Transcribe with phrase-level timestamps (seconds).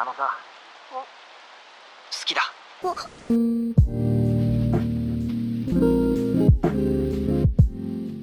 [0.00, 0.28] あのさ
[0.90, 2.42] 好きだ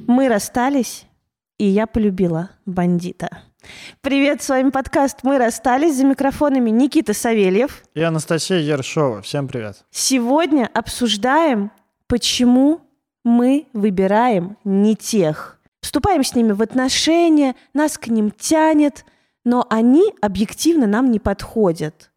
[0.08, 1.06] Мы расстались,
[1.58, 3.42] и я полюбила бандита.
[4.02, 5.96] Привет, с вами подкаст «Мы расстались».
[5.96, 7.84] За микрофонами Никита Савельев.
[7.96, 9.22] И Анастасия Ершова.
[9.22, 9.84] Всем привет.
[9.90, 11.72] Сегодня обсуждаем,
[12.08, 12.82] почему
[13.24, 15.60] мы выбираем не тех.
[15.82, 19.06] Вступаем с ними в отношения, нас к ним тянет,
[19.49, 22.11] но они объективно нам не подходят.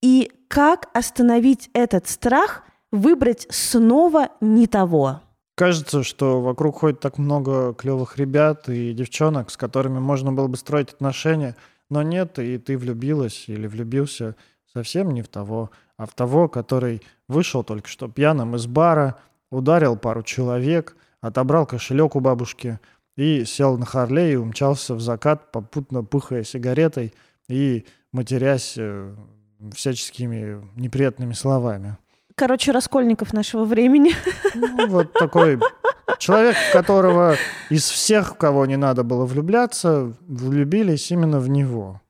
[0.00, 2.62] И как остановить этот страх,
[2.92, 5.22] выбрать снова не того?
[5.56, 10.56] Кажется, что вокруг ходит так много клевых ребят и девчонок, с которыми можно было бы
[10.56, 11.56] строить отношения,
[11.90, 14.36] но нет, и ты влюбилась или влюбился
[14.72, 19.16] совсем не в того, а в того, который вышел только что пьяным из бара,
[19.50, 22.78] ударил пару человек, отобрал кошелек у бабушки
[23.16, 27.12] и сел на Харлей и умчался в закат, попутно пыхая сигаретой
[27.48, 29.14] и матерясь э,
[29.74, 31.96] всяческими неприятными словами.
[32.34, 34.12] Короче, Раскольников нашего времени.
[34.54, 35.58] Ну, вот такой
[36.18, 37.36] человек, в которого
[37.68, 42.00] из всех, в кого не надо было влюбляться, влюбились именно в него.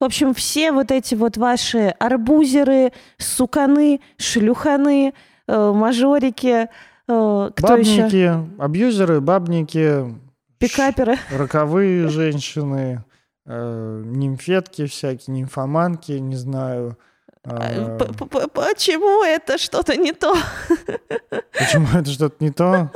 [0.00, 5.12] В общем, все вот эти вот ваши арбузеры, суканы, шлюханы,
[5.46, 6.68] э, мажорики,
[7.06, 8.02] э, кто еще?
[8.02, 10.04] Бабники, абьюзеры, бабники,
[10.60, 11.16] Пикаперы.
[11.30, 13.02] роковые женщины,
[13.46, 16.98] э, нимфетки всякие, нимфоманки, не знаю.
[17.42, 17.98] А, э,
[18.52, 20.36] Почему это что-то не то?
[21.52, 22.90] Почему это что-то не то?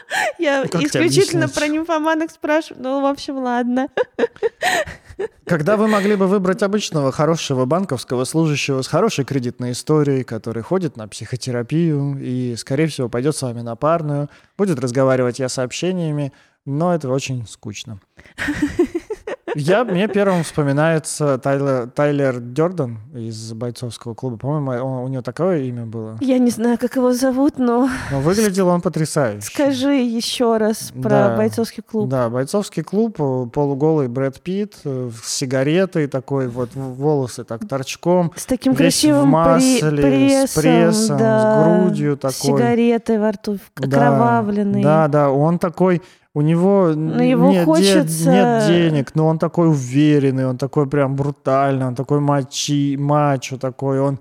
[0.38, 2.82] Я Ну, как исключительно про нимфоманок спрашиваю.
[2.82, 3.88] Ну, в общем, ладно.
[5.44, 10.96] Когда вы могли бы выбрать обычного хорошего банковского служащего с хорошей кредитной историей, который ходит
[10.96, 16.32] на психотерапию и, скорее всего, пойдет с вами на парную, будет разговаривать я сообщениями,
[16.64, 18.00] но это очень скучно.
[19.54, 24.36] Я, мне первым вспоминается Тайлер, Тайлер Дёрден из бойцовского клуба.
[24.38, 26.16] По-моему, он- у него такое имя было.
[26.20, 29.42] Я не знаю, как его зовут, но Но выглядел он потрясающе.
[29.46, 31.36] скажи еще раз про Да.
[31.36, 32.08] бойцовский клуб.
[32.08, 38.32] Да, бойцовский клуб, э, полуголый Брэд Питт, э, с сигаретой такой, вот волосы так торчком,
[38.36, 42.32] С таким красивым в масле, при- с прессом, прессом, с да, грудью с такой.
[42.58, 44.82] сигаретой во рту, Да, окровавленный.
[44.82, 46.02] Да, да, он такой,
[46.34, 50.86] у него Но его нет, де- хочется- нет денег, но он такой уверенный, он такой
[50.88, 54.18] прям брутальный, он такой мачи, мачо такой, он,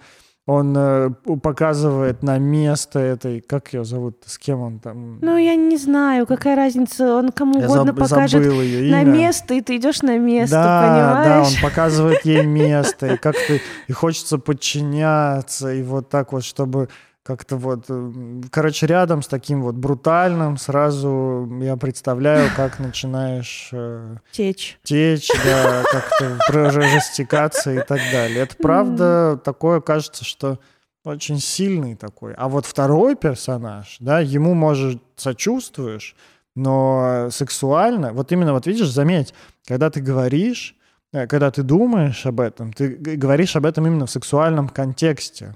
[0.47, 1.09] он э,
[1.41, 5.19] показывает на место этой, как ее зовут, с кем он там?
[5.21, 9.03] Ну, я не знаю, какая разница, он кому Я угодно заб- покажет забыл ее на
[9.03, 9.11] имя.
[9.11, 11.47] место, и ты идешь на место, да, да, понимаешь?
[11.55, 13.53] он показывает ей место, и как-то
[13.87, 16.89] и хочется подчиняться, и вот так вот, чтобы
[17.23, 24.17] как-то вот, э, короче, рядом с таким вот брутальным сразу я представляю, как начинаешь э,
[24.31, 24.79] Течь.
[24.83, 28.39] течь, да, как-то растекаться и так далее.
[28.39, 30.59] Это правда такое, кажется, что
[31.03, 32.33] очень сильный такой.
[32.33, 36.15] А вот второй персонаж, да, ему, может, сочувствуешь,
[36.55, 39.33] но сексуально, вот именно, вот видишь, заметь,
[39.65, 40.75] когда ты говоришь,
[41.13, 45.55] э, когда ты думаешь об этом, ты говоришь об этом именно в сексуальном контексте.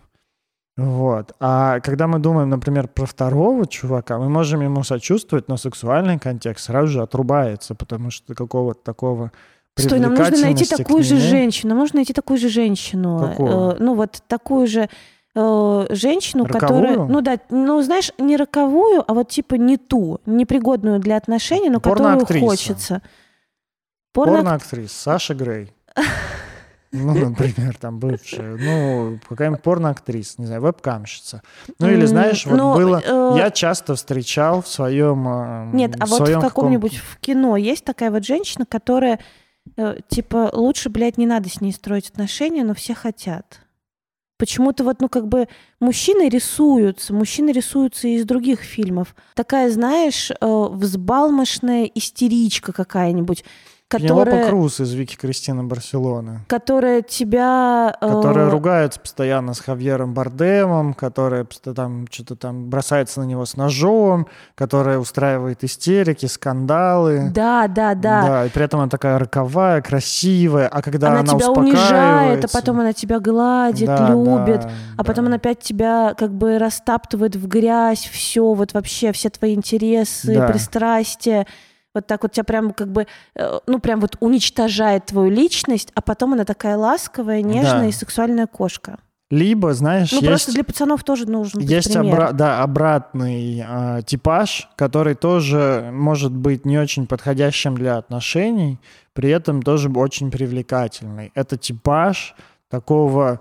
[0.77, 1.33] Вот.
[1.39, 6.65] А когда мы думаем, например, про второго чувака, мы можем ему сочувствовать, но сексуальный контекст
[6.65, 9.31] сразу же отрубается, потому что какого-то такого
[9.77, 11.75] Стой, нам нужно найти такую же женщину.
[11.75, 13.19] Можно найти такую же женщину.
[13.19, 13.71] Какую?
[13.71, 14.89] Э, ну, вот такую же
[15.35, 16.87] э, женщину, Роковую?
[16.87, 17.07] которая...
[17.07, 21.79] Ну да, ну знаешь, не роковую, а вот типа не ту, непригодную для отношений, но
[21.79, 22.45] которую Порноактриса.
[22.45, 23.01] хочется.
[24.13, 24.37] Порно...
[24.37, 25.73] Порноактрис Саша Грей.
[26.95, 31.41] Ну, например, там бывшая, ну, какая-нибудь порноактриса, не знаю, вебкамщица.
[31.79, 33.01] Ну, или, знаешь, вот ну, было...
[33.03, 35.27] э, Я часто встречал в своем...
[35.27, 39.19] э, Нет, а в вот в каком-нибудь в кино есть такая вот женщина, которая
[39.77, 43.61] э, типа лучше, блядь, не надо с ней строить отношения, но все хотят.
[44.37, 45.47] Почему-то вот, ну, как бы
[45.79, 49.15] мужчины рисуются, мужчины рисуются и из других фильмов.
[49.33, 53.45] Такая, знаешь, э, взбалмошная истеричка какая-нибудь,
[53.87, 56.39] Пенелопа которая, Круз из Вики Кристина Барселоны.
[56.47, 57.95] которая тебя...
[58.01, 61.45] э, Которая ругается постоянно с Хавьером Бардемом, которая
[61.75, 64.25] там что-то там бросается на него с ножом,
[64.55, 67.29] которая устраивает истерики, скандалы.
[67.31, 68.45] Да, да, да.
[68.47, 72.79] и при этом она такая роковая, красивая, а когда она, она, тебя унижает, а потом
[72.79, 74.61] она тебя гладит, Да, любит.
[74.61, 75.29] да, А потом да.
[75.29, 80.47] он опять тебя как бы растаптывает в грязь, все, вот вообще, все твои интересы, Да.
[80.47, 81.45] пристрастия.
[81.95, 86.01] Вот так вот тебя прям как бы, э, ну прям вот уничтожает твою личность, а
[86.01, 87.85] потом она такая ласковая, нежная Да.
[87.87, 88.99] и сексуальная кошка.
[89.31, 90.27] Либо, знаешь, Ну, есть...
[90.27, 92.19] просто для пацанов тоже нужен быть Есть пример.
[92.19, 98.79] обра- да, обратный э, типаж, который тоже может быть не очень подходящим для отношений,
[99.13, 101.31] при этом тоже очень привлекательный.
[101.33, 102.35] Это типаж
[102.69, 103.39] такого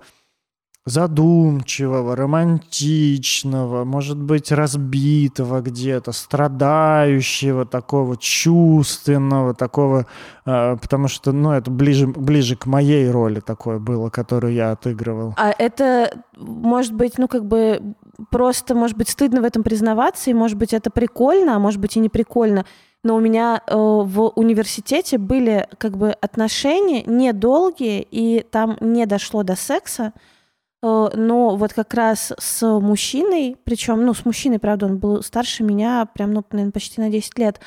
[0.85, 10.05] задумчивого, романтичного, может быть, разбитого где-то, страдающего, такого чувственного, такого,
[10.45, 15.33] э, потому что, ну, это ближе, ближе к моей роли такое было, которую я отыгрывал.
[15.37, 17.95] А это, может быть, ну, как бы
[18.29, 21.97] просто, может быть, стыдно в этом признаваться, и, может быть, это прикольно, а может быть,
[21.97, 22.63] и не прикольно.
[23.03, 29.41] Но у меня э, в университете были как бы отношения недолгие, и там не дошло
[29.41, 30.13] до секса.
[30.85, 35.63] Э, но вот как раз с мужчиной, причем, ну, с мужчиной, правда, он был старше
[35.63, 37.59] меня, прям, ну, наверное, почти на 10 лет,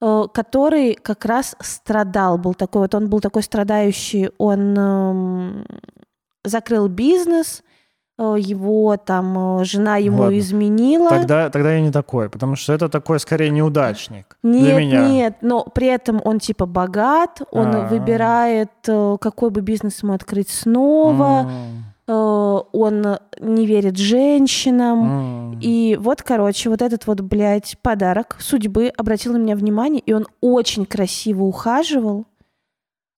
[0.00, 5.66] э, который как раз страдал, был такой вот, он был такой страдающий, он эм,
[6.42, 7.62] закрыл бизнес,
[8.18, 10.38] э, его там жена ему Ладно.
[10.38, 11.10] изменила.
[11.10, 15.08] Тогда, тогда я не такой, потому что это такой скорее неудачник для Нет, меня.
[15.08, 17.88] нет, но при этом он типа богат, он А.
[17.88, 18.70] выбирает,
[19.20, 25.52] какой бы бизнес ему открыть снова, э, он не верит женщинам.
[25.54, 25.60] м.
[25.60, 30.26] И вот, короче, вот этот вот, блядь, подарок судьбы обратил на меня внимание, и он
[30.40, 32.26] очень красиво ухаживал,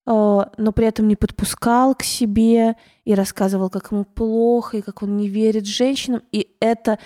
[0.05, 5.03] э, но при этом не подпускал к себе и рассказывал, как ему плохо, и как
[5.03, 6.21] он не верит женщинам.
[6.31, 6.97] И это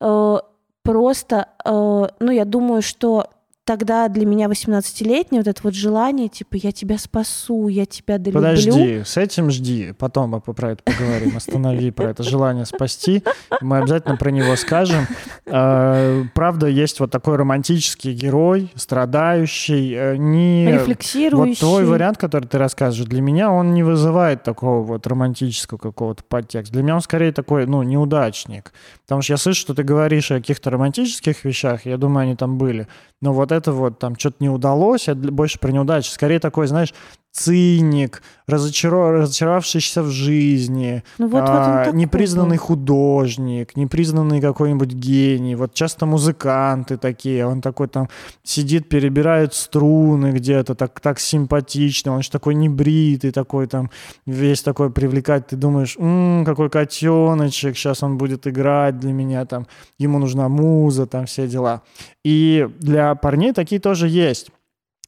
[0.00, 0.36] э,
[0.82, 3.30] просто, э, ну, я думаю, что
[3.68, 8.40] тогда для меня 18-летнее вот это вот желание, типа, я тебя спасу, я тебя долюблю.
[8.40, 9.92] Подожди, с этим жди.
[9.98, 11.36] Потом мы про это поговорим.
[11.36, 13.22] Останови про это желание спасти.
[13.60, 15.06] Мы обязательно про него скажем.
[15.44, 20.72] А, Правда, есть вот такой романтический герой, страдающий, э, не...
[20.72, 21.50] Рефлексирующий.
[21.50, 26.24] Вот твой вариант, который ты рассказываешь, для меня он не вызывает такого вот романтического какого-то
[26.24, 26.72] подтекста.
[26.72, 28.72] Для меня он скорее такой, ну, неудачник.
[29.02, 32.56] Потому что я слышу, что ты говоришь о каких-то романтических вещах, я думаю, они там
[32.56, 32.88] были.
[33.20, 36.10] Но вот это вот там что-то не удалось, это больше про неудачу.
[36.10, 36.94] Скорее такой, знаешь,
[37.32, 45.54] циник, разочаро- разочаровавшийся в жизни, Ну вот, вот а, такой непризнанный художник, непризнанный какой-нибудь гений.
[45.54, 48.08] Вот часто музыканты такие, он такой там
[48.42, 53.90] сидит, перебирает струны где-то, так, так симпатично, он же такой небритый, такой там
[54.26, 55.48] весь такой привлекательный.
[55.48, 59.66] Ты думаешь, «М, какой котеночек, сейчас он будет играть для меня, там,
[59.98, 61.82] ему нужна муза, там все дела.
[62.24, 64.50] И для парней такие тоже есть.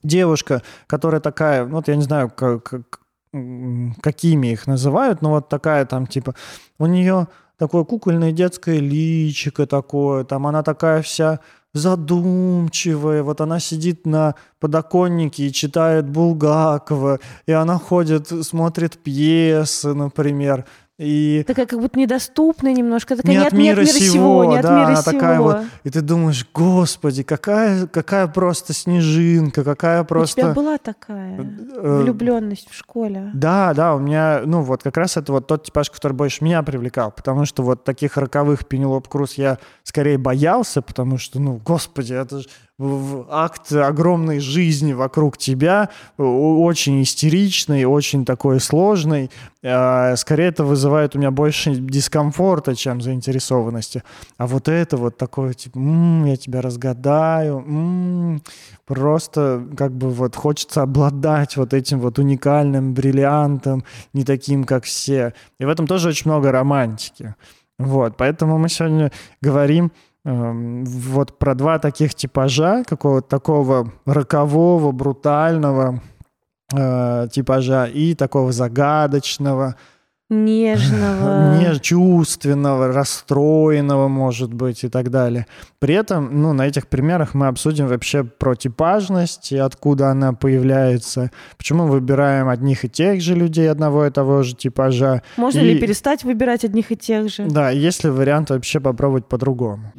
[0.02, 3.00] Девушка, которая такая, ну вот я не знаю, как, как-
[4.02, 6.34] какими их называют, но вот такая там типа,
[6.78, 11.40] у нее такое кукольное детское личико такое, там она такая вся
[11.72, 20.64] задумчивая, вот она сидит на подоконнике и читает Булгакова, и она ходит, смотрит пьесы, например,
[21.00, 23.16] и Такая как будто недоступная немножко.
[23.16, 25.12] Такая Не не от не мира мира сего, сего, не от да, мира сего.
[25.12, 30.52] такая вот, и ты думаешь, господи, какая, какая просто снежинка, какая У тебя просто...
[30.52, 33.30] была такая э, влюбленность в школе.
[33.32, 36.62] Да, да, у меня, ну вот как раз это вот тот типаж, который больше меня
[36.62, 42.12] привлекал, потому что вот таких роковых Пенелоп Круз я скорее боялся, потому что, ну, господи,
[42.12, 42.48] это же
[43.28, 49.30] акт огромной жизни вокруг тебя, очень истеричный, очень такой сложный.
[49.62, 54.02] А, Скорее это вызывает у меня больше дискомфорта, чем заинтересованности.
[54.38, 58.42] А вот это вот такое, типа, «М, я тебя разгадаю, м,
[58.86, 63.84] просто как бы вот хочется обладать вот этим вот уникальным бриллиантом,
[64.14, 65.34] не таким, как все.
[65.58, 67.34] И в этом тоже очень много романтики.
[67.78, 69.90] Вот, поэтому мы сегодня говорим
[70.24, 76.02] вот про два таких типажа, какого-то такого рокового, брутального
[76.74, 79.76] э, типажа и такого загадочного,
[80.30, 81.58] Нежного.
[81.60, 85.46] не чувственного, расстроенного, может быть, и так далее.
[85.80, 91.30] При этом, ну, на этих примерах мы обсудим вообще про типажность и откуда она появляется,
[91.58, 95.22] почему выбираем одних и тех же людей одного и того же типажа.
[95.36, 97.46] Можно И- ли перестать выбирать одних и тех же?
[97.46, 99.92] Да, есть ли вариант вообще попробовать по-другому?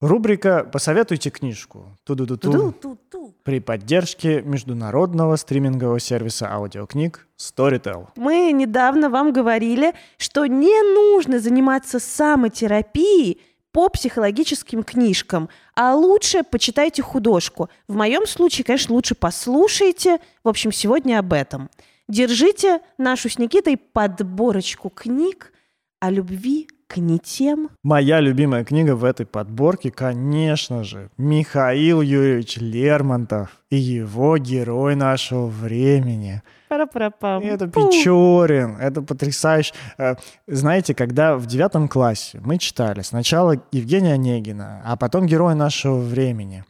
[0.00, 1.96] Рубрика «Посоветуйте книжку».
[2.04, 2.50] Ту-ду-ду-ту.
[2.50, 3.21] Ту-ду-ту-ту.
[3.44, 8.06] При поддержке международного стримингового сервиса аудиокниг Storytel.
[8.14, 13.40] Мы недавно вам говорили, что не нужно заниматься самотерапией
[13.72, 17.68] по психологическим книжкам, а лучше почитайте художку.
[17.88, 20.20] В моем случае, конечно, лучше послушайте.
[20.44, 21.68] В общем, сегодня об этом.
[22.08, 25.52] Держите нашу с Никитой подборочку книг
[25.98, 27.70] о любви к не тем.
[27.82, 35.46] Моя любимая книга в этой подборке, конечно же, Михаил Юрьевич Лермонтов и его герой нашего
[35.46, 36.42] времени.
[36.68, 37.42] Пара-пара-пам.
[37.42, 37.66] Это.
[37.66, 39.72] Печорин, это потрясающе.
[39.96, 45.98] Э, Знаете, когда в девятом классе мы читали сначала Евгения Онегина, а потом Героя нашего
[45.98, 46.64] времени.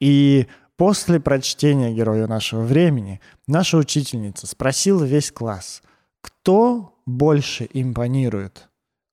[0.00, 5.82] И после прочтения Героя нашего времени наша учительница спросила весь класс,
[6.20, 8.67] кто больше импонирует,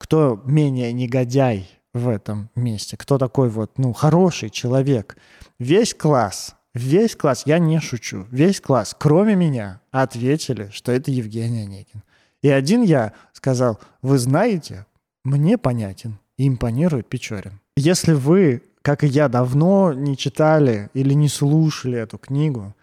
[0.05, 5.17] кто менее негодяй в этом месте, кто такой вот, ну, хороший человек.
[5.57, 11.63] Весь класс, весь класс, я не шучу, весь класс, кроме меня, ответили, что это Евгений
[11.63, 12.03] Онегин.
[12.43, 14.85] И один я сказал, вы знаете,
[15.24, 17.59] мне понятен, импонирует Печорин.
[17.75, 22.75] Если вы, как и я, давно не читали или не слушали эту книгу,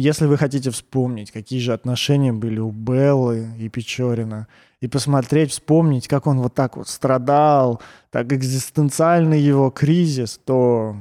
[0.00, 4.48] если вы хотите вспомнить, какие же отношения были у Беллы и Печорина,
[4.80, 10.96] и посмотреть, вспомнить, как он вот так вот страдал, так экзистенциальный его кризис, то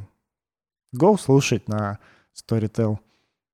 [0.96, 2.00] go слушать на
[2.34, 2.98] Storytel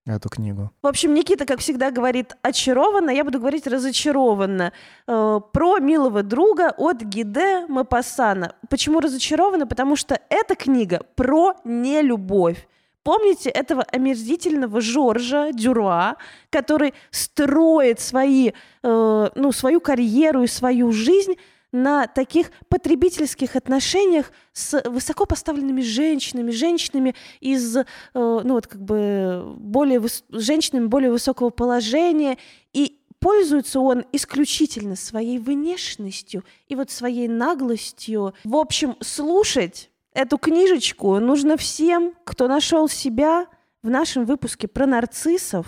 [0.05, 0.72] эту книгу.
[0.81, 4.74] В общем, Никита, как всегда, говорит очарованно, я буду говорить разочарованно.
[5.08, 8.55] Э, про милого друга от Гиде Мапасана.
[8.69, 9.67] Почему разочарованно?
[9.67, 12.67] Потому что эта книга про нелюбовь.
[13.03, 16.17] Помните этого омерзительного Жоржа Дюруа,
[16.49, 18.51] который строит свои,
[18.83, 21.35] э, ну, свою карьеру и свою жизнь
[21.71, 29.53] на таких потребительских отношениях с высоко поставленными женщинами, женщинами из, э, ну вот как бы
[29.57, 32.37] более женщинами более высокого положения,
[32.73, 38.33] и пользуется он исключительно своей внешностью и вот своей наглостью.
[38.43, 43.47] В общем, слушать эту книжечку нужно всем, кто нашел себя
[43.81, 45.67] в нашем выпуске про нарциссов,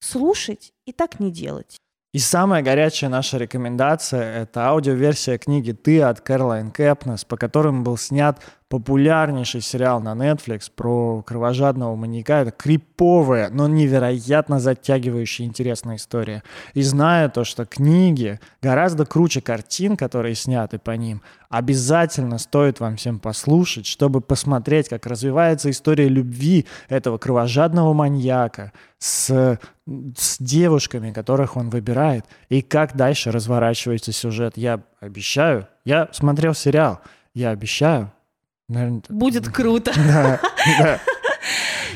[0.00, 1.76] слушать и так не делать.
[2.12, 7.98] И самая горячая наша рекомендация— это аудиоверсия книги «Ты» от Кэролайн Кэпнес, по которому был
[7.98, 12.40] снят популярнейший сериал на Netflix про кровожадного маньяка.
[12.40, 16.42] Это криповая, но невероятно затягивающая интересная история.
[16.74, 22.96] И зная то, что книги гораздо круче картин, которые сняты по ним, обязательно стоит вам
[22.96, 31.56] всем послушать, чтобы посмотреть, как развивается история любви этого кровожадного маньяка с, с девушками, которых
[31.56, 34.56] он выбирает, и как дальше разворачивается сюжет.
[34.56, 37.00] Я обещаю, я смотрел сериал,
[37.32, 38.10] я обещаю,
[38.68, 39.92] наверное, Будет круто.
[39.96, 40.40] да,
[40.78, 41.00] да.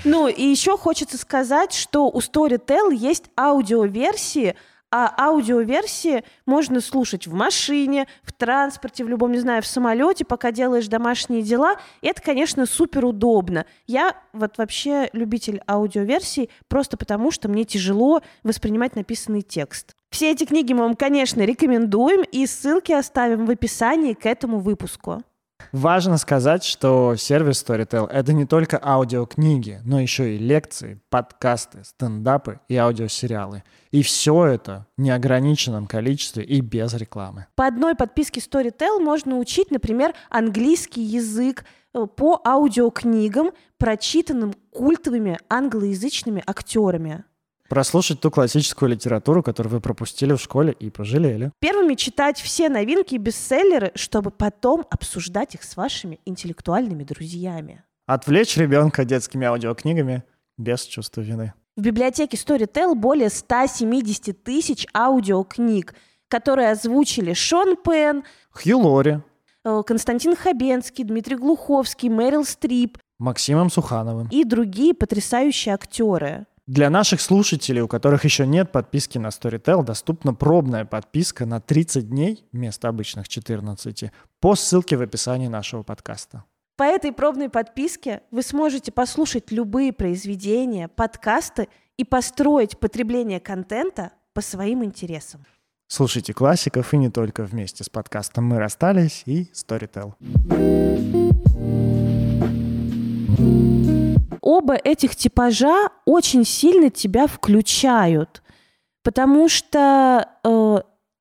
[0.04, 4.56] Ну, и еще хочется сказать, что у Storytel есть аудиоверсии,
[4.92, 10.50] а аудиоверсии можно слушать в машине, в транспорте, в любом, не знаю, в самолете, пока
[10.50, 11.76] делаешь домашние дела.
[12.00, 13.66] И это, конечно, супер удобно.
[13.86, 19.94] Я вот вообще любитель аудиоверсий просто потому, что мне тяжело воспринимать написанный текст.
[20.10, 25.22] Все эти книги мы вам, конечно, рекомендуем, и ссылки оставим в описании к этому выпуску.
[25.72, 32.60] Важно сказать, что сервис Storytel— это не только аудиокниги, но еще и лекции, подкасты, стендапы
[32.68, 33.62] и аудиосериалы.
[33.92, 37.46] И все это в неограниченном количестве и без рекламы.
[37.54, 46.42] По одной подписке Storytel можно учить, например, английский язык э, по аудиокнигам, прочитанным культовыми англоязычными
[46.46, 47.24] актерами.
[47.70, 51.52] Прослушать ту классическую литературу, которую вы пропустили в школе и пожалели.
[51.60, 57.84] Первыми читать все новинки и бестселлеры, чтобы потом обсуждать их с вашими интеллектуальными друзьями.
[58.06, 60.24] Отвлечь ребенка детскими аудиокнигами
[60.58, 61.54] без чувства вины.
[61.76, 65.94] В библиотеке Storytel более 170 тысяч аудиокниг,
[66.26, 69.20] которые озвучили Шон Пен, Хью Лори,
[69.64, 74.26] э, Константин Хабенский, Дмитрий Глуховский, Мэрил Стрип Максимом Сухановым.
[74.32, 76.46] и другие потрясающие актеры.
[76.70, 82.08] Для наших слушателей, у которых еще нет подписки на Storytel, доступна пробная подписка на 30
[82.08, 86.44] дней вместо обычных 14 по ссылке в описании нашего подкаста.
[86.76, 94.40] По этой пробной подписке вы сможете послушать любые произведения, подкасты и построить потребление контента по
[94.40, 95.44] своим интересам.
[95.88, 100.14] Слушайте классиков и не только вместе с подкастом «Мы расстались» и Storytel.
[104.40, 108.42] Оба этих типажа очень сильно тебя включают,
[109.02, 110.78] потому что, э,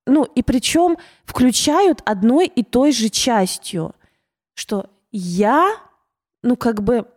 [0.07, 3.93] ну и причем включают одной и той же частью,
[4.53, 5.75] что я,
[6.43, 7.07] ну как бы,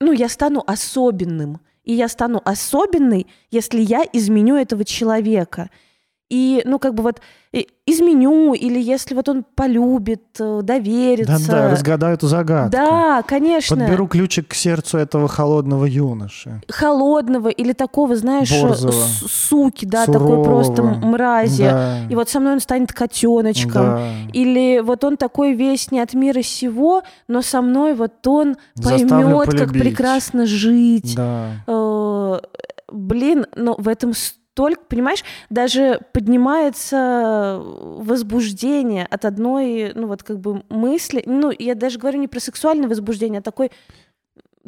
[0.00, 5.70] ну я стану особенным, и я стану особенной, если я изменю этого человека.
[6.34, 7.20] И, ну, как бы вот
[7.86, 11.38] изменю, или если вот он полюбит, э, доверится.
[11.46, 12.72] Да-да, разгадаю эту загадку.
[12.72, 13.76] Да, конечно.
[13.76, 16.60] Подберу ключик к сердцу этого холодного юноши.
[16.68, 18.90] Холодного или такого, знаешь, Борзого.
[18.92, 21.06] суки, да, такой просто Сурового.
[21.06, 21.62] мрази.
[21.62, 22.00] Да.
[22.10, 23.72] И вот со мной он станет котеночком.
[23.72, 24.08] Да.
[24.32, 29.50] Или вот он такой весь не от мира сего, но со мной вот он поймет,
[29.56, 31.14] как прекрасно жить.
[31.14, 31.50] Да.
[31.68, 32.38] Э,
[32.92, 34.43] Блин, но в этом столько,
[34.88, 41.22] понимаешь, даже поднимается возбуждение от одной, ну вот как бы мысли.
[41.26, 43.70] Ну, я даже говорю не про сексуальное возбуждение, а такой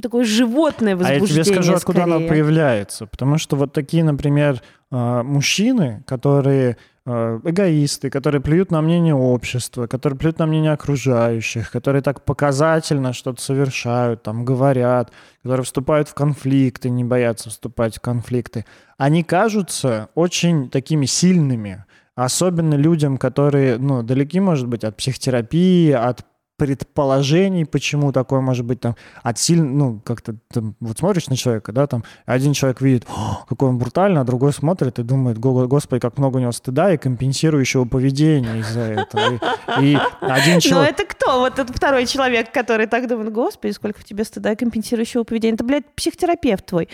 [0.03, 1.45] такое животное А я возбуждение.
[1.45, 3.07] тебе скажу, откуда оно появляется.
[3.07, 6.77] Потому что вот такие, например, э, мужчины, которые
[7.07, 13.13] э, эгоисты, которые плюют на мнение общества, которые плюют на мнение окружающих, которые так показательно
[13.13, 15.13] что-то совершают, там, говорят,
[15.43, 18.65] которые вступают в конфликты, не боятся вступать в конфликты,
[18.99, 21.85] они кажутся очень такими сильными,
[22.17, 26.25] особенно людям, которые, ну, далеки, может быть, от психотерапии, от
[26.57, 31.73] предположений, почему такое может быть там от сильно, ну, как-то там, вот смотришь на человека,
[31.73, 35.67] да, там, один человек видит, «О, какой он брутальный, а другой смотрит и думает, «Го-
[35.67, 39.41] господи, как много у него стыда и компенсирующего поведения из-за этого.
[39.81, 40.93] И, и один Но человек...
[40.93, 41.41] это кто?
[41.41, 45.55] Вот этот второй человек, который так думает, господи, сколько в тебе стыда и компенсирующего поведения.
[45.55, 46.89] Это, блядь, психотерапевт твой.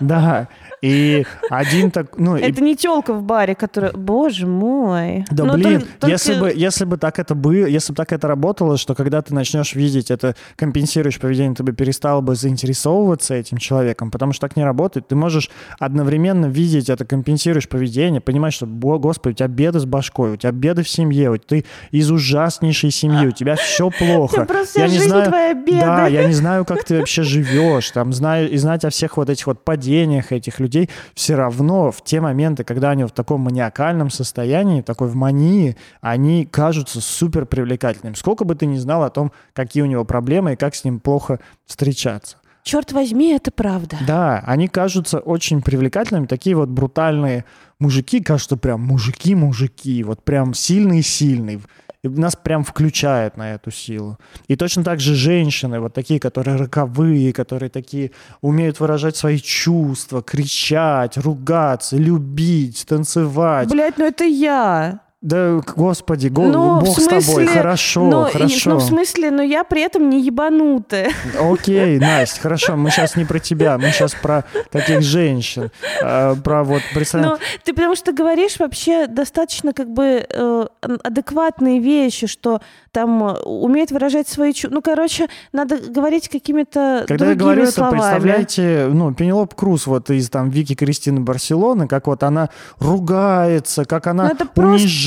[0.00, 0.48] Да,
[0.82, 5.24] и один так, ну, и Это не телка в баре, которая, боже мой.
[5.30, 8.12] Да Ну, блин, тол- только- если бы, если бы так это было, если бы так
[8.12, 13.34] это работало, что когда ты начнешь видеть это компенсирующее поведение, ты бы перестал бы заинтересовываться
[13.34, 15.08] этим человеком, потому что так не работает.
[15.08, 19.84] Ты можешь одновременно видеть это компенсирующее поведение, понимать, что, «Бо- господи, у тебя беды с
[19.84, 24.46] башкой, у тебя беды в семье, вот ты из ужаснейшей семьи, у тебя все плохо.
[24.76, 25.86] Жизнь твоя беда.
[25.96, 29.30] Да, я не знаю, как ты вообще живешь, там, знаю, и знать о всех вот
[29.30, 30.65] этих вот падениях этих людей,
[31.14, 36.46] все равно в те моменты, когда они в таком маниакальном состоянии, такой в мании, они
[36.46, 38.14] кажутся супер привлекательными.
[38.14, 41.00] Сколько бы ты ни знал о том, какие у него проблемы и как с ним
[41.00, 42.36] плохо встречаться.
[42.66, 43.96] Черт возьми, это правда.
[44.08, 47.44] Да, они кажутся очень привлекательными, такие вот брутальные
[47.78, 51.60] мужики, кажутся прям мужики-мужики, вот прям сильные-сильные.
[52.08, 54.18] Нас прям включает на эту силу.
[54.48, 58.10] И точно так же женщины, вот такие, которые роковые, которые такие
[58.40, 63.68] умеют выражать свои чувства, кричать, ругаться, любить, танцевать.
[63.68, 65.05] Блять, ну это я.
[65.26, 68.70] Да, господи, го- Ну, в Бог с тобой, смысле, хорошо, но, и- хорошо.
[68.70, 71.10] ну, в смысле, но я при этом не ебанутая.
[71.40, 76.62] Окей, Настя, хорошо, мы сейчас не про тебя, мы сейчас про таких женщин, э, про
[76.62, 80.66] вот, представь, Но ты потому что говоришь вообще достаточно как бы э,
[81.02, 82.60] адекватные вещи, что
[82.92, 84.76] там э, умеет выражать свои чувства.
[84.76, 87.98] Ну, короче, надо говорить какими-то Когда я говорю это, словами.
[87.98, 94.06] представляете, ну, Пенелоп Круз вот из там Вики Кристины Барселоны, как вот она ругается, как
[94.06, 94.30] она Ну,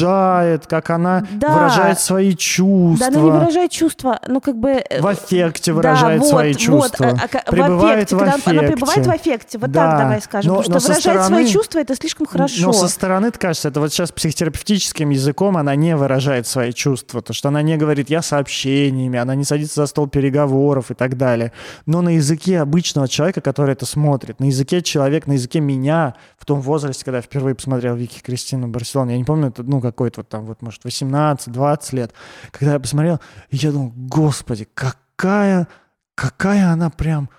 [0.09, 1.49] унижает, как она Да.
[1.53, 3.11] выражает свои чувства.
[3.11, 4.69] Да, она не выражает чувства, ну как бы...
[4.89, 7.07] э, в аффекте да, выражает вот, свои вот, чувства.
[7.07, 8.67] а- а- ка- Пребывает в аффекте, в когда она аффекте.
[8.75, 9.89] пребывает в аффекте, вот Да.
[9.91, 12.61] так давай скажем, Но- потому но что выражать свои стороны- чувства это слишком хорошо.
[12.65, 17.33] Но со стороны кажется, это вот сейчас психотерапевтическим языком она не выражает свои чувства, то
[17.33, 21.51] что она не говорит «я сообщениями», она не садится за стол переговоров и так далее.
[21.85, 26.45] Но на языке обычного человека, который это смотрит, на языке человека, на языке меня в
[26.45, 30.21] том возрасте, когда я впервые посмотрел Вики Кристину Барселону, я не помню, это, ну, какой-то
[30.21, 32.13] вот там вот, может, 18-20 лет,
[32.51, 33.19] когда я посмотрел,
[33.51, 35.67] я думал, господи, какая,
[36.15, 37.29] какая она прям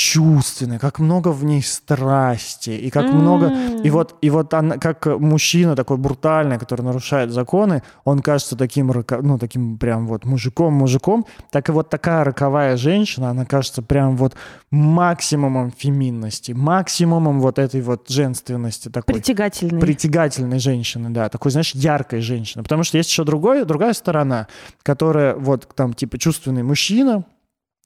[0.00, 3.82] чувственная, как много в ней страсти, и как много М.
[3.82, 8.90] и вот, и вот она, как мужчина такой брутальный, который нарушает законы, он кажется таким,
[9.20, 14.34] ну, таким прям вот мужиком-мужиком, так и вот такая роковая женщина, она кажется прям вот
[14.70, 19.16] максимумом феминности, максимумом вот этой вот женственности такой.
[19.16, 19.80] Притягательный.
[19.80, 22.62] Притягательной женщины, да, такой, знаешь, яркой женщины.
[22.62, 24.46] Потому что есть еще другой, другая сторона,
[24.82, 27.24] которая вот там типа чувственный мужчина,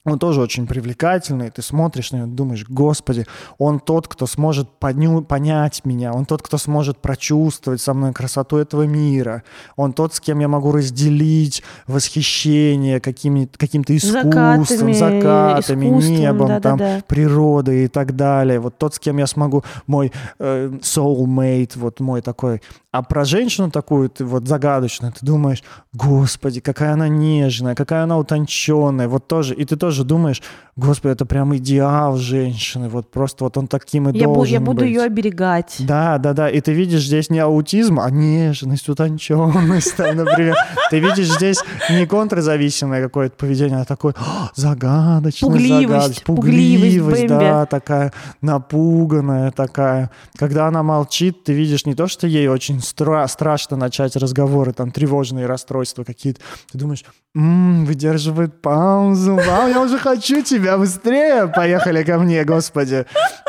[0.05, 3.27] он тоже очень привлекательный, ты смотришь на него, думаешь, господи,
[3.59, 8.59] он тот, кто сможет поню- понять меня, он тот, кто сможет прочувствовать со мной красоту
[8.59, 9.43] этого мира,
[9.77, 16.49] он тот, с кем я могу разделить восхищение какими, каким-то искусством, Закатами, закатами, искусством, небом,
[16.61, 17.05] там, да-да-да.
[17.07, 18.61] природой и так далее.
[18.61, 22.61] Вот тот, с кем я смогу, мой э, soulmate, вот мой такой.
[22.93, 28.19] А про женщину такую, ты вот загадочную, ты думаешь, господи, какая она нежная, какая она
[28.19, 30.43] утонченная, вот тоже, и ты тоже думаешь,
[30.77, 34.61] господи, это прям идеал женщины, вот просто вот он таким и Я, бу- должен я
[34.61, 34.89] буду быть.
[34.89, 35.77] ее оберегать.
[35.79, 36.49] Да, да, да.
[36.51, 40.57] И ты видишь здесь не аутизм, а нежность, утонченность, там, например.
[40.91, 41.59] Ты видишь здесь
[41.91, 50.11] не контрзависимое какое-то поведение, а такое «А, загадочное, Пугливость, пугливость да, такая напуганная такая.
[50.37, 54.91] Когда она молчит, ты видишь не то, что ей очень стра- страшно начать разговоры, там,
[54.91, 56.41] тревожные расстройства какие-то.
[56.73, 57.05] Ты думаешь,
[57.37, 63.07] «М, выдерживает паузу, вау, я уже хочу тебя быстрее, поехали ко мне, господи.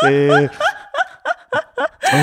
[0.08, 0.49] И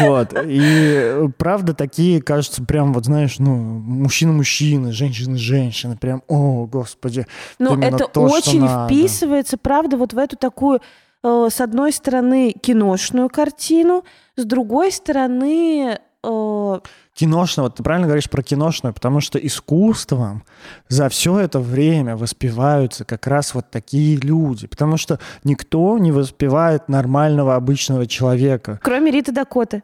[0.06, 0.34] вот.
[0.44, 7.26] И правда, такие, кажется, прям, вот знаешь, ну, мужчина-мужчина, женщина-женщина, прям, о, господи.
[7.58, 10.80] Но именно это то, очень вписывается, правда, вот в эту такую,
[11.22, 14.04] э, с одной стороны, киношную картину,
[14.36, 16.78] с другой стороны, э,
[17.14, 20.44] Киношное, вот ты правильно говоришь про киношное, потому что искусством
[20.88, 24.66] за все это время воспеваются как раз вот такие люди.
[24.66, 28.80] Потому что никто не воспевает нормального обычного человека.
[28.82, 29.82] кроме Риты Дакоты.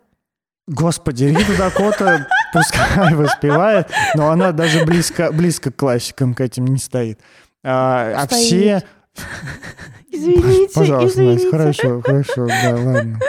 [0.67, 6.79] Господи, Рита Дакота пускай воспевает, но она даже близко, близко к классикам к этим не
[6.79, 7.21] стоит.
[7.65, 8.83] А, а все...
[10.11, 11.45] Извините, Пожалуйста, извините.
[11.45, 13.21] Настя, хорошо, хорошо, да, ладно.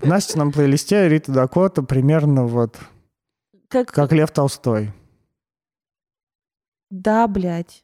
[0.00, 2.76] В Настином плейлисте Рита Дакота примерно вот
[3.68, 4.92] Как, как Лев Толстой.
[6.90, 7.82] Да, блядь.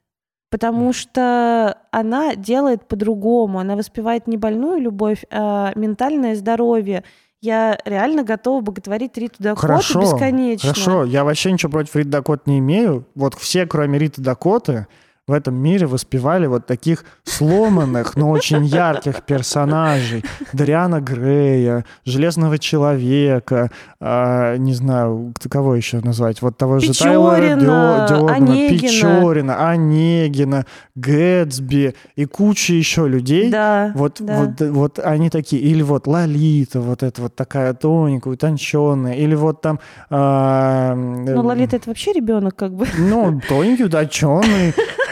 [0.51, 3.59] Потому что она делает по-другому.
[3.59, 7.05] Она воспевает не больную любовь, а ментальное здоровье.
[7.41, 10.69] Я реально готова боготворить Риту Дакоту Хорошо, бесконечно.
[10.69, 11.05] хорошо.
[11.05, 13.07] Я вообще ничего против Риты Дакоты не имею.
[13.15, 14.87] Вот все, кроме Риты Дакоты,
[15.29, 20.25] в этом мире воспевали вот таких сломанных, но очень ярких персонажей.
[20.53, 27.61] Дариана Грея, Железного Человека, а, не знаю, кого еще назвать, вот того же Тайлора Печорина,
[27.61, 28.79] Дё- Дёрдена, Онегина.
[28.81, 33.49] Печорина, Онегина, Гэтсби и куча еще людей.
[33.49, 34.41] Да, Вот, да.
[34.59, 39.61] вот, вот они такие, или вот Лолита, вот эта вот такая тоненькая, утонченная, или вот
[39.61, 39.79] там...
[40.11, 42.87] а, Ну, Лолита это вообще ребенок, как бы.
[42.99, 44.75] Ну, тоненький, утонченный.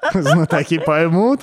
[0.13, 1.41] Знатоки поймут.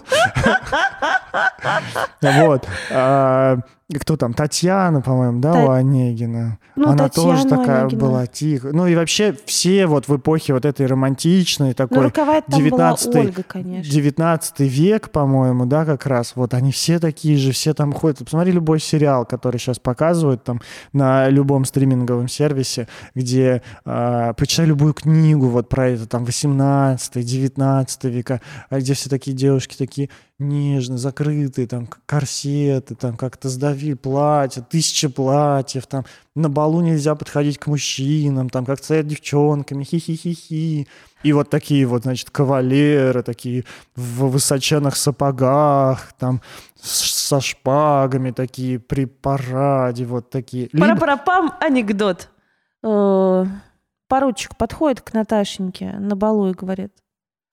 [2.20, 2.66] Вот.
[2.90, 3.58] А,
[4.00, 4.34] Кто там?
[4.34, 6.58] Татьяна, по-моему, да, у Онегина?
[6.76, 8.72] Ну, Она тоже такая была тихая.
[8.72, 12.90] Ну и вообще все вот в эпохе вот этой романтичной, Ну, такой руководит там была
[12.92, 13.90] 19-й Ольга, конечно.
[13.92, 16.32] 19 век, по-моему, да, как раз.
[16.36, 18.18] Вот они все такие же, все там ходят.
[18.18, 20.60] Посмотри любой сериал, который сейчас показывают там
[20.92, 28.04] на любом стриминговом сервисе, где э, почитай любую книгу вот про это, там 18 19
[28.04, 28.40] века,
[28.70, 35.08] а где все такие девушки такие нежные, закрытые, там корсеты, там как-то сдавили платья, тысячи
[35.08, 40.86] платьев, там на балу нельзя подходить к мужчинам, там как стоят девчонками, хи-хи-хи-хи.
[41.24, 43.64] И вот такие вот, значит, кавалеры, такие
[43.96, 46.40] в высоченных сапогах, там
[46.80, 50.68] со шпагами такие при параде, вот такие.
[50.72, 52.28] Либо- Пара-пара-пам, анекдот.
[52.84, 53.44] Э,
[54.08, 56.92] Поручик подходит к Наташеньке на балу и говорит,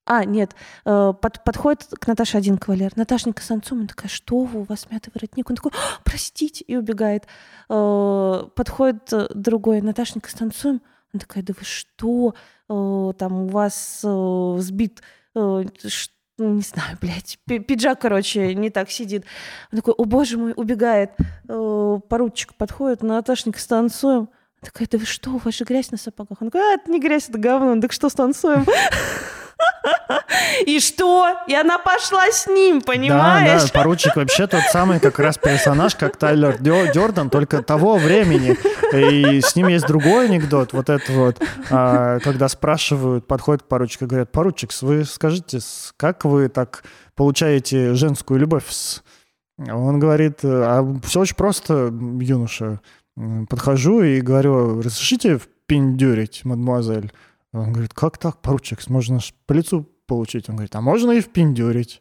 [0.06, 2.92] а, нет, э, под- подходит к Наташе один кавалер.
[2.96, 5.50] Наташенька с Анцом, она такая, что вы, у вас мятый воротник?
[5.50, 7.26] Он такой, «А, простите, и убегает.
[7.70, 10.82] Э, Подходит э, другой, Наташенька с танцуем.
[11.14, 12.36] Она такая, да вы что?
[12.68, 15.02] Там у вас сбит,
[15.34, 15.62] ну,
[16.38, 19.24] не знаю, блядь, пи- пиджак, короче, не так сидит.
[19.72, 21.12] Он такой, о боже мой, убегает.
[21.48, 24.30] Поручик подходит, Наташенька, станцуем.
[24.62, 26.42] Она такая, да вы что, у вас же грязь на сапогах.
[26.42, 27.72] Он такой, а, это не грязь, это говно.
[27.72, 28.66] Он, так что, станцуем?
[30.66, 31.36] И что?
[31.48, 33.64] И она пошла с ним, Да, понимаешь?
[33.64, 38.56] да, поручик вообще тот самый как раз персонаж, как Тайлер Дё- Дёрден, только того времени.
[38.96, 44.06] И с ним есть другой анекдот, вот это вот, а, когда спрашивают, подходит к поручику
[44.06, 45.60] и говорят, поручик, вы скажите,
[45.98, 46.84] как вы так
[47.16, 48.66] получаете женскую любовь?
[48.70, 49.04] с-?»
[49.58, 52.82] Он говорит, а все очень просто, юноша.
[53.50, 57.14] Подхожу и говорю, разрешите впендюрить, мадемуазель?
[57.60, 60.50] Он говорит, как так, поручик, можно ж по лицу получить?
[60.50, 62.00] Он говорит, а можно и впендюрить.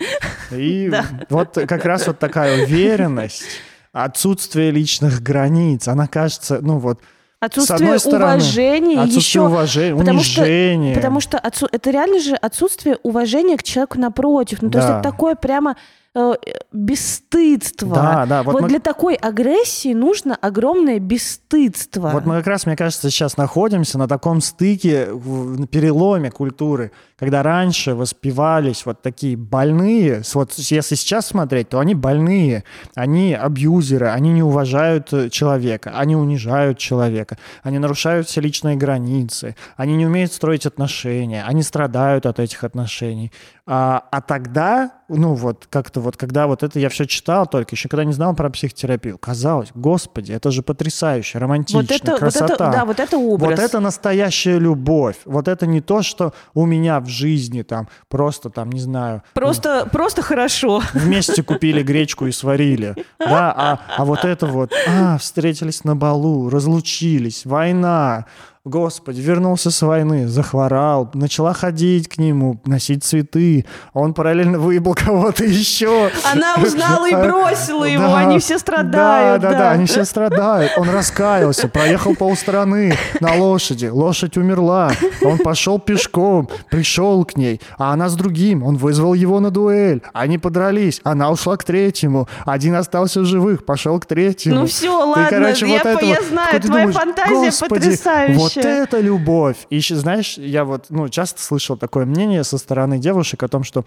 [0.50, 1.04] И Да.
[1.30, 3.44] вот как раз вот такая уверенность,
[3.92, 7.00] отсутствие личных границ, она кажется, ну вот,
[7.40, 10.94] Отсутствие одной стороны, уважения, отсутствие еще уважения, потому что- унижения.
[10.94, 14.62] Потому что отсу- это реально же отсутствие уважения к человеку напротив.
[14.62, 15.00] Ну, то есть Да.
[15.00, 15.76] это такое прямо
[16.14, 16.34] э,
[16.72, 17.94] бесстыдство.
[17.94, 22.10] Да, да, вот Вот, мы- для такой агрессии нужно огромное бесстыдство.
[22.10, 26.92] Вот мы как раз, мне кажется, сейчас находимся на таком стыке, в- на переломе культуры,
[27.24, 34.08] когда раньше воспевались вот такие больные, вот если сейчас смотреть, то они больные, они абьюзеры,
[34.08, 40.04] они не уважают э, человека, они унижают человека, они нарушают все личные границы, они не
[40.04, 43.32] умеют строить отношения, они страдают от этих отношений.
[43.66, 47.88] А, а тогда, ну вот, как-то вот, когда вот это я все читал только, еще
[47.88, 52.44] когда не знал про психотерапию, казалось, господи, это же потрясающе, романтично, Вот это, вот красота.
[52.52, 53.50] это, да, вот это образ.
[53.50, 55.16] Вот это настоящая любовь.
[55.24, 59.88] Вот это не то, что у меня в жизни там просто там, не знаю, Просто,
[59.90, 60.82] просто хорошо.
[60.92, 62.94] вместе купили гречку и сварили.
[63.18, 68.26] Да, а, а вот это вот, а, встретились на балу, разлучились, война,
[68.66, 73.66] Господи, вернулся с войны, захворал, начала ходить к нему, носить цветы.
[73.92, 76.08] а Он параллельно выебал кого-то еще.
[76.32, 79.42] Она узнала и бросила его, Да, они все страдают.
[79.42, 80.72] Да, да, да, они все страдают.
[80.78, 83.84] Он раскаялся, проехал полстраны на лошади.
[83.88, 84.92] Лошадь умерла.
[85.22, 88.62] Он пошел пешком, пришел к ней, а она с другим.
[88.62, 90.00] Он вызвал его на дуэль.
[90.14, 91.02] Они подрались.
[91.04, 92.28] Она ушла к третьему.
[92.46, 94.60] Один остался в живых, пошел к третьему.
[94.60, 97.68] Ну все, Ты, ладно, короче, я, вот это по- я знаю, твоя думаешь, фантазия «Господи,
[97.68, 98.38] потрясающая.
[98.38, 99.66] Вот это любовь.
[99.70, 103.64] И еще, знаешь, я вот, ну, часто слышал такое мнение со стороны девушек о том,
[103.64, 103.84] что,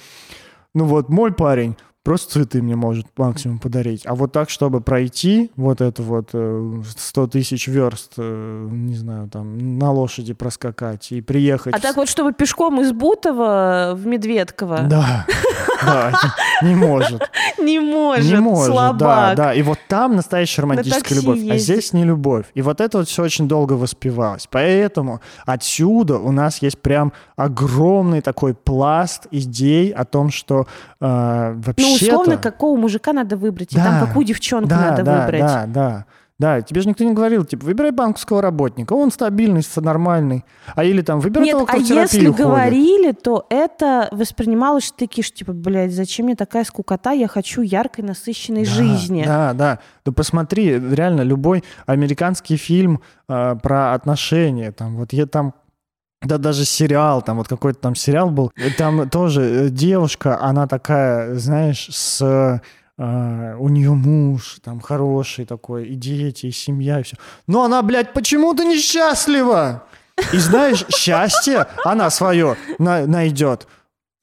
[0.74, 1.76] ну вот, мой парень
[2.08, 4.04] просто цветы мне может максимум подарить.
[4.06, 9.30] А вот так, чтобы пройти вот это вот э, 100 тысяч верст, э, не знаю,
[9.30, 11.76] там, на лошади проскакать и приехать...
[11.76, 15.26] А так вот, чтобы пешком из Бутова в Медведково, Да,
[15.86, 16.12] да,
[16.62, 17.30] не может.
[17.60, 19.36] не может, Не может, да, слабак.
[19.38, 19.54] да.
[19.54, 21.62] И вот там настоящая романтическая любовь, а ездить.
[21.64, 22.46] здесь не любовь.
[22.54, 24.48] И вот это вот все очень долго воспевалось.
[24.50, 30.68] Поэтому отсюда у нас есть прям огромный такой пласт идей о том, что
[31.00, 35.04] э, Ну, вообще условно, какого мужика надо выбрать, и Да, там какую девчонку да, надо
[35.04, 35.42] да, выбрать.
[35.42, 35.88] Да, да.
[35.88, 36.06] Да,
[36.62, 40.46] тебе же никто не говорил, типа, выбирай банковского работника, он стабильный, нормальный.
[40.76, 42.36] А или там, выбирай Нет, того, кто а в если ходит.
[42.36, 47.62] говорили, то это воспринималось, что такие, что типа, блядь, зачем мне такая скукота, я хочу
[47.64, 49.24] яркой, насыщенной Да, жизни.
[49.26, 49.80] Да, да.
[50.06, 55.56] Да посмотри, реально, любой американский фильм э, про отношения, там, вот я там
[56.22, 61.36] да даже сериал, там вот какой-то там сериал был, там тоже э, девушка, она такая,
[61.36, 62.62] знаешь, с
[62.98, 67.18] э, у нее муж там хороший такой, и дети, и семья, и все.
[67.48, 69.84] Но она, блядь, почему-то несчастлива.
[70.34, 73.68] И знаешь, счастье она свое найдет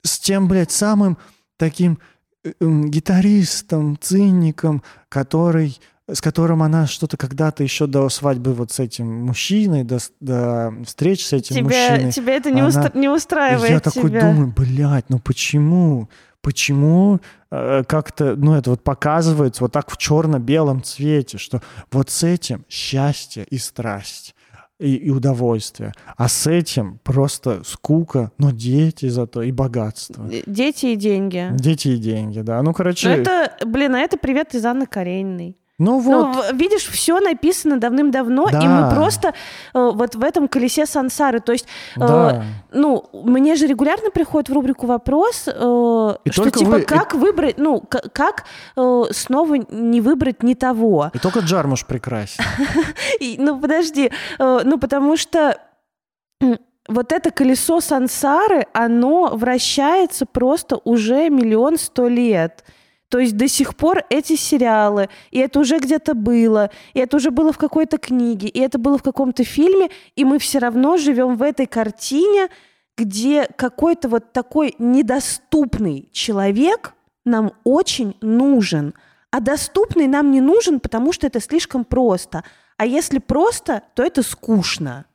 [0.03, 1.17] с тем, блядь, самым
[1.57, 1.99] таким
[2.43, 8.79] э, м, гитаристом, циником, который с которым она что-то когда-то еще до свадьбы вот с
[8.79, 12.11] этим мужчиной, до, до встреч с этим Тебя, мужчиной.
[12.11, 14.21] тебя это не, она- устра- не И устраивает я такой тебя.
[14.21, 16.07] думаю, блядь, ну почему?
[16.45, 21.59] Почему э, как-то, ну это вот показывается вот так в черно-белом цвете, что
[21.91, 24.35] вот с этим счастье и страсть
[24.79, 30.29] и, и удовольствие, а с этим просто скука, но дети зато и богатство.
[30.45, 31.49] Дети и деньги.
[31.53, 32.61] Дети и деньги, да.
[32.61, 35.57] Ну, Ну, короче, это, блин, а это привет из Анны Карениной.
[35.77, 38.61] Ну вот, Ну, видишь, все написано давным-давно, и Да.
[38.61, 39.29] мы просто
[39.73, 41.41] э, вот в этом колесе сансары.
[41.41, 41.65] То есть,
[41.97, 42.43] э, да.
[42.71, 47.13] ну, мне же регулярно приходит в рубрику вопрос, э, И что типа, вы- и- как
[47.13, 47.81] выбрать, ну,
[48.13, 48.45] как
[48.77, 51.11] э, снова не выбрать не того.
[51.13, 52.43] И только Джармуш прекрасен.
[53.19, 55.57] И, ну, подожди, э, ну, потому что
[56.87, 62.63] вот это колесо сансары, оно вращается просто уже миллион сто лет.
[63.09, 67.31] То есть до сих пор эти сериалы, и это уже где-то было, и это уже
[67.31, 71.35] было в какой-то книге, и это было в каком-то фильме, и мы все равно живем
[71.37, 72.49] в этой картине,
[72.97, 76.93] где какой-то вот такой недоступный человек
[77.25, 78.93] нам очень нужен.
[79.31, 82.43] А доступный нам не нужен, потому что это слишком просто.
[82.77, 85.05] А если просто, то это скучно.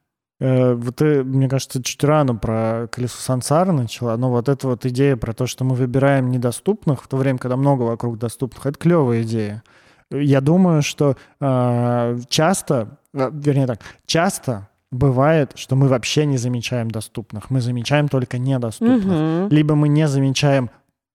[0.40, 4.86] Э, Вот ты, мне кажется, чуть рано про колесо сансары начала, но вот эта вот
[4.86, 8.78] идея про то, что мы выбираем недоступных, в то время, когда много вокруг доступных, это
[8.78, 9.62] клевая идея.
[10.10, 16.90] Я думаю, что э, часто, э, вернее так, часто бывает, что мы вообще не замечаем
[16.90, 19.04] доступных, мы замечаем только недоступных.
[19.04, 19.48] Мгм.
[19.50, 20.70] Либо мы не замечаем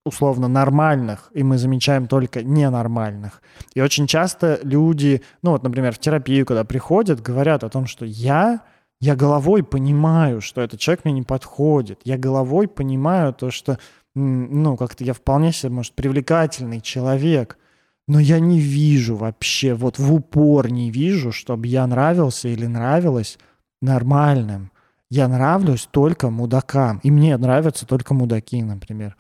[0.06, 3.42] условно нормальных, и мы замечаем только ненормальных.
[3.74, 8.06] И очень часто люди, ну вот, например, в терапию, когда приходят, говорят о том, что
[8.06, 8.62] я,
[9.06, 12.00] я головой понимаю, что этот человек мне не подходит.
[12.04, 13.78] Я головой понимаю то, что,
[14.16, 17.60] ну, как-то я вполне себе, может, привлекательный человек,
[18.08, 23.38] но я не вижу вообще, вот в упор не вижу, чтобы я нравился или нравилась
[23.80, 24.72] нормальным.
[25.12, 27.00] Я нравлюсь только мудакам.
[27.04, 29.16] И мне нравятся только мудаки, например.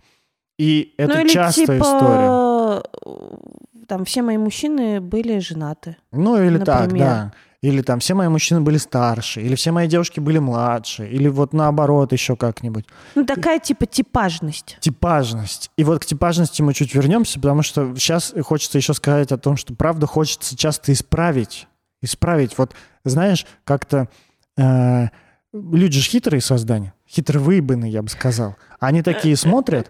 [0.57, 2.81] И это ну частая типа, история.
[3.05, 5.97] э, там все мои мужчины были женаты.
[6.11, 7.05] Ну или так, например.
[7.05, 7.33] да.
[7.65, 11.51] Или там все мои мужчины были старше, или все мои девушки были младше, или вот
[11.51, 12.85] наоборот еще как-нибудь.
[13.15, 14.77] Ну, такая типа типажность.
[14.81, 15.71] Типажность.
[15.75, 19.57] И вот к типажности мы чуть вернемся, потому что сейчас хочется еще сказать о том,
[19.57, 21.67] что правда хочется часто исправить.
[22.03, 22.55] Исправить.
[22.57, 24.09] Вот, знаешь, как-то
[24.57, 25.07] э,
[25.51, 28.57] люди же хитрые создания, хитровыебанные, я бы сказал.
[28.79, 29.89] Они такие смотрят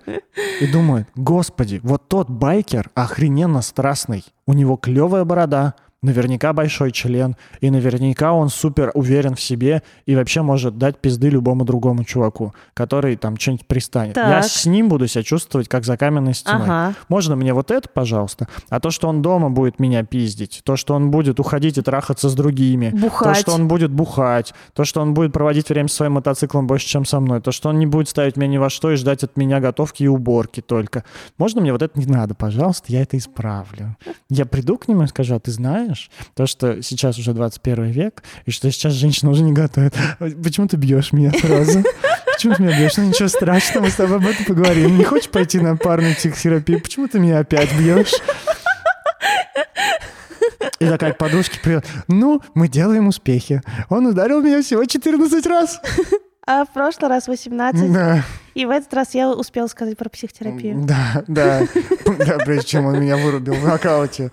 [0.62, 5.74] и думают, господи, вот тот байкер охрененно страстный, у него клевая борода,
[6.06, 11.30] наверняка большой член, и наверняка он супер уверен в себе и вообще может дать пизды
[11.30, 14.15] любому другому чуваку, который там что-нибудь пристанет.
[14.15, 14.28] Так.
[14.28, 16.63] Я с ним буду себя чувствовать, как за каменной стеной.
[16.63, 16.94] Ага.
[17.10, 18.48] Можно мне вот это, пожалуйста?
[18.70, 22.30] А то, что он дома будет меня пиздить, то, что он будет уходить и трахаться
[22.30, 23.34] с другими, Бухать.
[23.34, 26.88] то, что он будет бухать, то, что он будет проводить время со своим мотоциклом больше,
[26.88, 29.24] чем со мной, то, что он не будет ставить меня ни во что и ждать
[29.24, 31.04] от меня готовки и уборки только.
[31.38, 33.98] Можно мне вот это не надо, пожалуйста, я это исправлю.
[34.30, 35.95] Я приду к нему и скажу, а ты знаешь,
[36.34, 39.94] то, что сейчас уже 21 век, и что сейчас женщина уже не готовит.
[40.44, 41.84] Почему ты бьешь меня сразу?
[42.34, 42.98] Почему ты меня бьешь?
[42.98, 44.98] Ну ничего страшного, мы с тобой об этом поговорим.
[44.98, 46.82] Не хочешь пойти на парную психотерапию?
[46.82, 48.14] Почему ты меня опять бьешь?
[50.80, 51.86] И такая к подружке привет.
[52.08, 53.62] Ну, мы делаем успехи.
[53.90, 55.80] Он ударил меня всего 14 раз.
[56.46, 57.92] А в прошлый раз 18.
[57.92, 58.24] Да,
[58.56, 60.86] И в этот раз я успела сказать про психотерапию.
[60.86, 61.68] да, да.
[62.18, 64.32] Да, прежде чем он меня вырубил в нокауте.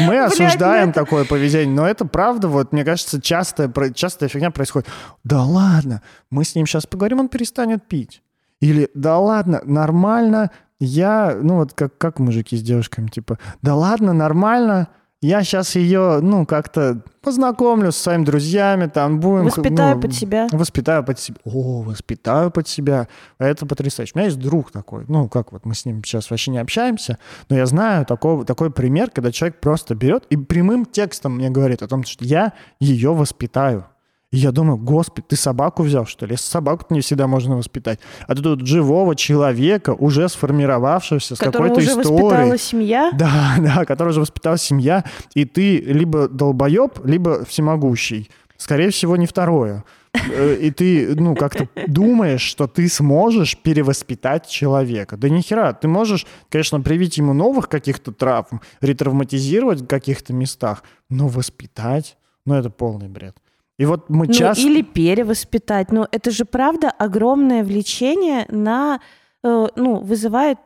[0.00, 4.88] Мы осуждаем такое поведение, но это правда, вот, мне кажется, частая, частая фигня происходит.
[5.22, 8.22] Да ладно, мы с ним сейчас поговорим, он перестанет пить.
[8.60, 14.12] Или да ладно, нормально, я, ну вот как, как мужики с девушками, типа, да ладно,
[14.12, 14.88] нормально,
[15.22, 19.44] я сейчас ее, ну, как-то познакомлю со своими друзьями, там будем...
[19.44, 20.48] Воспитаю ну, под себя.
[20.50, 21.36] Воспитаю под себя.
[21.44, 23.06] О, воспитаю под себя.
[23.38, 24.12] Это потрясающе.
[24.14, 25.04] У меня есть друг такой.
[25.08, 27.18] Ну, как вот мы с ним сейчас вообще не общаемся,
[27.50, 31.82] но я знаю такой, такой пример, когда человек просто берет и прямым текстом мне говорит
[31.82, 33.86] о том, что я ее воспитаю.
[34.32, 36.32] И я думаю, господи, ты собаку взял, что ли?
[36.34, 37.98] Если собаку не всегда можно воспитать.
[38.28, 42.22] А ты тут живого человека, уже сформировавшегося, с Которого какой-то уже историей.
[42.22, 43.10] воспитала семья.
[43.12, 48.30] Да, да, который уже воспитала семья, и ты либо долбоеб, либо всемогущий.
[48.56, 49.84] Скорее всего, не второе.
[50.12, 55.16] Э, И ты, ну, как-то думаешь, что ты сможешь перевоспитать человека.
[55.16, 60.84] Да ни хера, ты можешь, конечно, привить ему новых каких-то травм, ретравматизировать в каких-то местах,
[61.08, 62.16] но воспитать,
[62.46, 63.36] ну, это полный бред.
[63.80, 64.62] И вот мы Ну, часто...
[64.62, 65.90] или перевоспитать.
[65.90, 69.00] Но это же правда огромное влечение на,
[69.42, 70.58] э, ну, вызывает,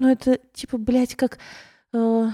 [0.00, 1.38] ну, это типа, блядь, как
[1.92, 2.28] э,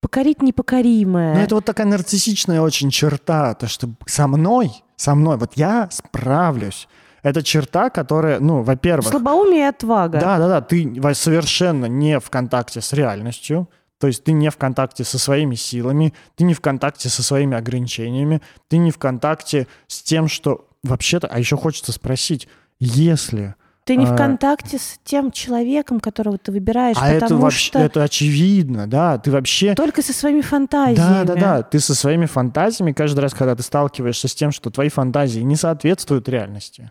[0.00, 1.34] покорить непокоримое.
[1.34, 5.88] Ну, это вот такая нарциссичная очень черта, то, что со мной, со мной, вот я
[5.90, 6.86] справлюсь.
[7.24, 9.10] Это черта, которая, ну, во-первых...
[9.10, 10.20] Слабоумие и отвага.
[10.20, 13.68] Да, да, да, ты совершенно не в контакте с реальностью,
[14.00, 17.56] то есть ты не в контакте со своими силами, ты не в контакте со своими
[17.56, 23.96] ограничениями, ты не в контакте с тем, что вообще-то, а еще хочется спросить, если, Ты
[23.96, 27.78] не в А, контакте с тем человеком, которого ты выбираешь, а это потому вообще, что
[27.78, 31.24] это очевидно, да, ты вообще только со своими фантазиями.
[31.24, 31.62] Да, да, да.
[31.62, 35.56] Ты со своими фантазиями каждый раз, когда ты сталкиваешься с тем, что твои фантазии не
[35.56, 36.90] соответствуют реальности,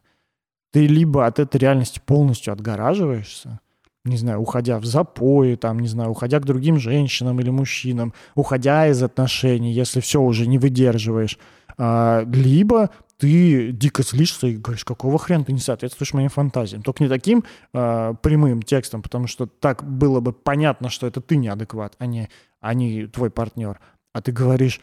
[0.71, 3.59] ты либо от этой реальности полностью отгораживаешься,
[4.05, 8.87] не знаю, уходя в запои, там, не знаю, уходя к другим женщинам или мужчинам, уходя
[8.87, 11.37] из отношений, если все уже не выдерживаешь,
[11.77, 16.81] а, либо ты дико злишься и говоришь, какого хрена ты не соответствуешь моим фантазиям.
[16.81, 21.35] Только не таким а, прямым текстом, потому что так было бы понятно, что это ты
[21.35, 22.29] неадекват, а не,
[22.61, 23.79] а не твой партнер.
[24.13, 24.79] А ты говоришь,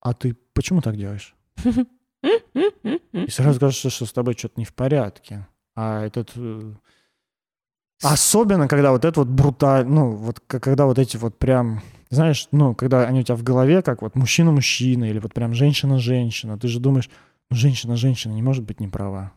[0.00, 1.34] а ты почему так делаешь?
[3.12, 5.46] И сразу кажется, что с тобой что-то не в порядке.
[5.76, 6.32] А этот...
[8.02, 12.74] Особенно, когда вот это вот брутально, ну, вот когда вот эти вот прям, знаешь, ну,
[12.74, 16.80] когда они у тебя в голове, как вот мужчина-мужчина или вот прям женщина-женщина, ты же
[16.80, 17.08] думаешь,
[17.50, 19.32] ну, женщина-женщина не может быть не права.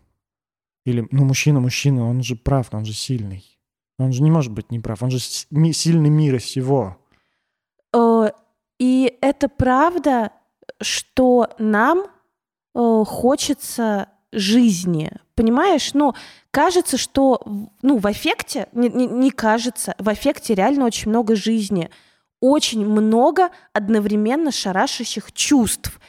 [0.86, 3.44] Или, ну, мужчина-мужчина, он же прав, он же сильный.
[3.98, 6.98] Он же не может быть не прав, он же сильный мира всего.
[7.94, 8.30] Э,
[8.80, 10.32] И это правда,
[10.82, 12.06] что нам
[12.74, 15.12] э, хочется жизни.
[15.36, 15.94] Понимаешь?
[15.94, 16.14] Ну,
[16.52, 17.42] кажется, что
[17.82, 21.90] ну, в аффекте, не, не- не кажется, в аффекте реально очень много жизни.
[22.42, 26.00] Очень много одновременно шарашащих чувств.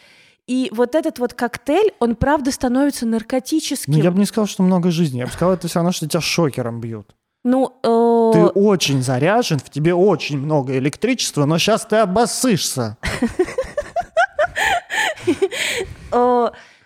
[0.47, 3.93] И вот этот вот коктейль, он правда становится наркотическим.
[3.95, 5.19] Ну, я бы не сказал, что много жизни.
[5.19, 7.15] Я бы сказал, это все равно, что тебя шокером бьют.
[7.43, 12.97] Ну, э, Ты очень заряжен, в тебе очень много электричества, но сейчас ты обоссышься.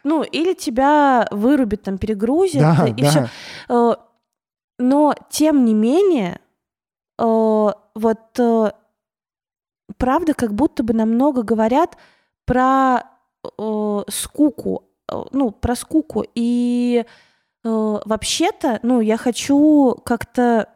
[0.04, 3.08] ну, или тебя вырубит, там, перегрузит, Да, и да.
[3.08, 3.28] все.
[3.68, 3.94] Э,
[4.78, 6.40] Но, тем не менее,
[7.18, 8.72] э, вот, э,
[9.96, 11.96] правда, как будто бы намного говорят
[12.46, 13.02] про
[14.08, 14.84] скуку,
[15.32, 16.26] ну, про скуку.
[16.34, 17.06] И
[17.64, 20.68] вообще-то, ну, я хочу как-то,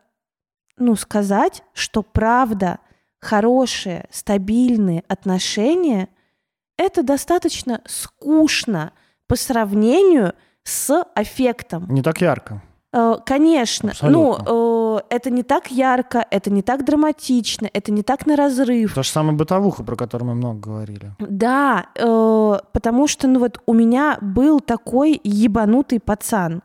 [0.78, 2.78] ну, сказать, что правда,
[3.20, 6.08] хорошие, стабильные отношения—
[6.78, 8.92] это достаточно скучно
[9.26, 11.86] по сравнению с аффектом.
[11.88, 12.62] Не так ярко.
[12.92, 14.44] Э, Конечно, Абсолютно.
[14.44, 18.94] ну, это не так ярко, это не так драматично, это не так на разрыв.
[18.94, 21.12] То же самое бытовуха, про которую мы много говорили.
[21.18, 26.62] Да, э, потому что, ну вот, у меня был такой ебанутый пацан.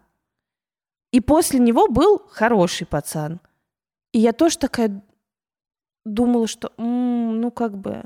[1.12, 3.40] И после него был хороший пацан.
[4.12, 5.02] И я тоже такая
[6.06, 8.04] думала, что, «М, ну, как бы,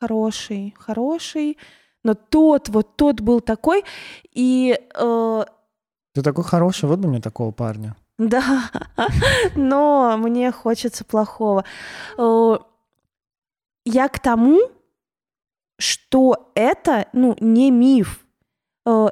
[0.00, 1.56] хороший, хороший.
[2.04, 3.84] Но тот, вот тот был такой.
[4.32, 5.44] И э,
[6.14, 7.96] Ты такой хороший, вот бы мне такого парня.
[8.18, 8.70] Да,
[9.54, 11.64] но мне хочется плохого.
[12.18, 12.58] Э,
[13.86, 14.60] Я к тому,
[15.78, 18.24] что это, ну, не миф.
[18.86, 19.08] Э,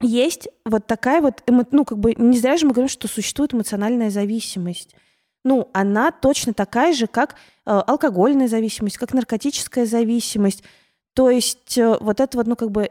[0.00, 3.52] Есть вот такая вот, эмо- ну, как бы, не зря же мы говорим, что существует
[3.54, 4.94] эмоциональная зависимость.
[5.44, 10.62] Ну, она точно такая же, как э, алкогольная зависимость, как наркотическая зависимость.
[11.14, 12.90] То есть э, вот это вот, ну, как бы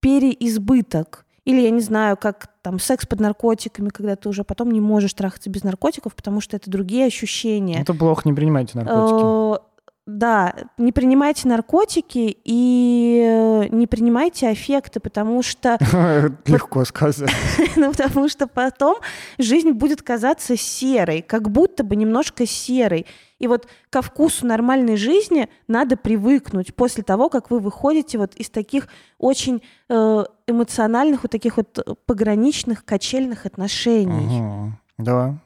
[0.00, 1.24] переизбыток.
[1.44, 5.14] Или, я не знаю, как там секс под наркотиками, когда ты уже потом не можешь
[5.14, 7.80] трахаться без наркотиков, потому что это другие ощущения.
[7.80, 9.62] Это плохо, не принимайте наркотики.
[10.08, 15.78] Э, Да, не принимайте наркотики и э, не принимайте аффекты, потому что,
[16.46, 17.30] Легко сказать.
[17.76, 18.96] ну, потому что потом
[19.38, 23.06] жизнь будет казаться серой, как будто бы немножко серой.
[23.38, 28.50] И вот ко вкусу нормальной жизни надо привыкнуть после того, как вы выходите вот из
[28.50, 28.88] таких
[29.18, 34.72] очень э, эмоциональных, вот таких вот пограничных, качельных отношений.
[34.96, 35.38] Да.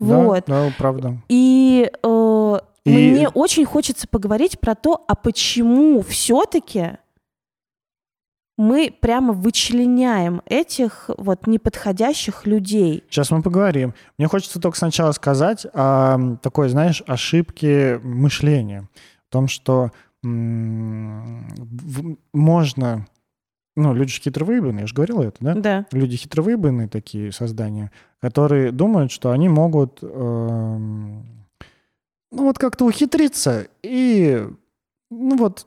[0.00, 0.44] Вот.
[0.46, 1.18] Да, да, правда.
[1.28, 2.58] И, э,
[2.90, 6.98] И- мне очень хочется поговорить про то, а почему все-таки
[8.56, 13.02] мы прямо вычленяем этих вот неподходящих людей.
[13.08, 13.94] Сейчас мы поговорим.
[14.18, 18.86] Мне хочется только сначала сказать о такой, знаешь, ошибке мышления.
[19.28, 19.92] В том, что
[22.32, 23.06] можно...
[23.76, 25.54] Ну, люди же хитровыебанные, я же говорил это, да?
[25.54, 25.86] Да.
[25.92, 31.39] Люди хитровыебанные такие создания, которые думают, что они могут эм,
[32.30, 34.46] ну вот как-то ухитриться и
[35.10, 35.66] ну вот,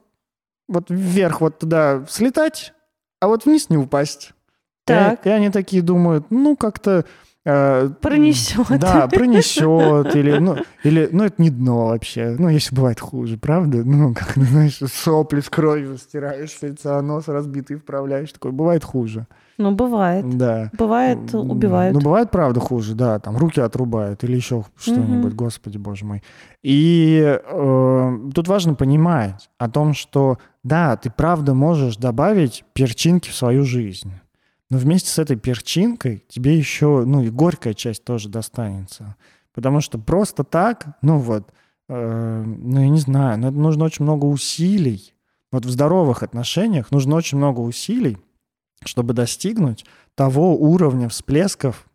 [0.67, 2.73] вот вверх вот туда слетать,
[3.19, 4.31] а вот вниз не упасть.
[4.85, 5.25] Так.
[5.25, 7.05] И, и они такие думают, ну как-то...
[7.45, 8.79] э, Пронесет.
[8.79, 10.15] Да, пронесет.
[10.15, 12.35] Или, ну, или, ну, это не дно вообще.
[12.37, 13.83] Ну, если бывает хуже, правда?
[13.83, 18.31] Ну, как, знаешь, сопли с кровью стираешь с лица, нос разбитый вправляешь.
[18.33, 19.27] Такое бывает хуже.
[19.57, 20.37] Ну, бывает.
[20.37, 20.71] Да.
[20.77, 21.93] Бывает, убивают.
[21.93, 25.35] Ну, бывает, правда, хуже, да, там руки отрубают или еще что-нибудь, Мгм.
[25.37, 26.23] господи, боже мой.
[26.63, 33.35] И э, тут важно понимать о том, что, да, ты правда можешь добавить перчинки в
[33.35, 34.11] свою жизнь,
[34.69, 39.15] но вместе с этой перчинкой тебе еще, ну, и горькая часть тоже достанется.
[39.53, 41.51] Потому что просто так, ну вот,
[41.89, 45.13] э, ну, я не знаю, но это нужно очень много усилий.
[45.51, 48.17] Вот в здоровых отношениях нужно очень много усилий,
[48.87, 51.85] чтобы достигнуть того уровня всплесков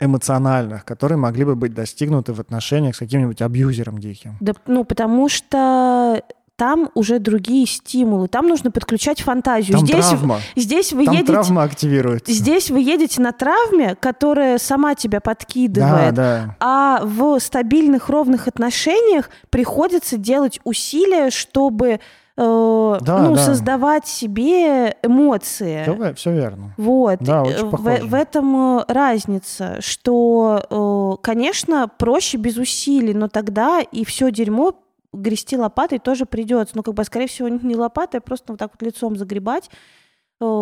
[0.00, 4.36] эмоциональных, которые могли бы быть достигнуты в отношениях с каким-нибудь абьюзером диким.
[4.40, 6.22] Да, ну, потому что
[6.56, 8.28] там уже другие стимулы.
[8.28, 9.76] Там нужно подключать фантазию.
[9.76, 10.40] Там здесь, травма.
[10.54, 11.32] здесь вы Там едете...
[11.32, 12.32] травма активируется.
[12.32, 16.14] Здесь вы едете на травме, которая сама тебя да, подкидывает.
[16.14, 16.56] да.
[16.60, 21.98] А в стабильных, ровных отношениях приходится делать усилия, чтобы
[22.36, 23.40] э, Да, ну, да.
[23.42, 26.14] создавать себе эмоции.
[26.14, 26.74] Все, верно.
[26.76, 27.18] Вот.
[27.20, 28.02] Да, Э, очень в, похоже.
[28.04, 34.74] в этом э, разница, что, э, конечно, проще без усилий, но тогда и все дерьмо
[35.12, 36.76] грести лопатой тоже придется.
[36.76, 39.70] Ну, как бы, скорее всего, не лопатой, а просто вот так вот лицом загребать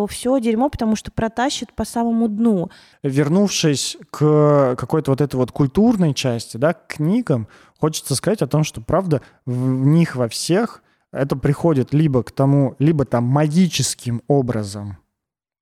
[0.07, 2.69] все дерьмо, потому что протащит по самому дну.
[3.01, 7.47] Вернувшись к какой-то вот этой вот культурной части, да, к книгам,
[7.81, 10.82] хочется сказать о том, что, правда, в них во всех
[11.13, 14.97] это приходит либо к тому, либо там магическим образом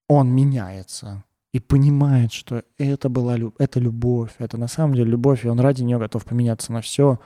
[0.08, 1.24] он меняется
[1.54, 5.60] и понимает, что это была лю- это любовь, это на самом деле любовь, и он
[5.60, 7.20] ради нее готов поменяться на все.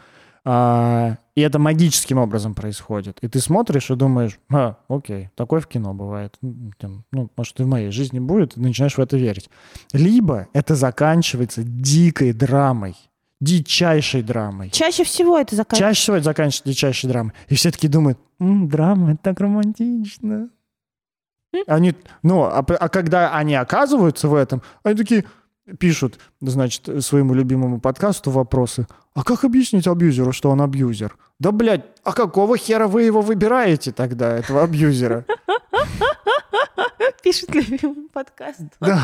[0.44, 3.18] А, и это магическим образом происходит.
[3.22, 6.38] И ты смотришь и думаешь, а, окей, такое в кино бывает.
[6.42, 9.50] Ну, может, и в моей жизни будет, и начинаешь в это верить.
[9.92, 12.96] Либо это заканчивается дикой драмой,
[13.46, 14.70] дичайшей драмой.
[14.72, 15.90] Чаще всего это заканчивается.
[15.90, 17.34] Чаще всего это заканчивается дичайшей драмой.
[17.48, 20.50] И все таки думают, «М, драма, это так романтично.
[21.68, 25.24] Они, ну, а, а когда они оказываются в этом, они такие,
[25.80, 28.88] пишут, значит, своему любимому подкасту вопросы.
[29.14, 31.18] А как объяснить абьюзеру, что он абьюзер?
[31.40, 35.26] Да, блядь, а какого хера вы его выбираете тогда, этого абьюзера?
[37.24, 38.62] Пишет любимый подкаст.
[38.80, 39.02] Да.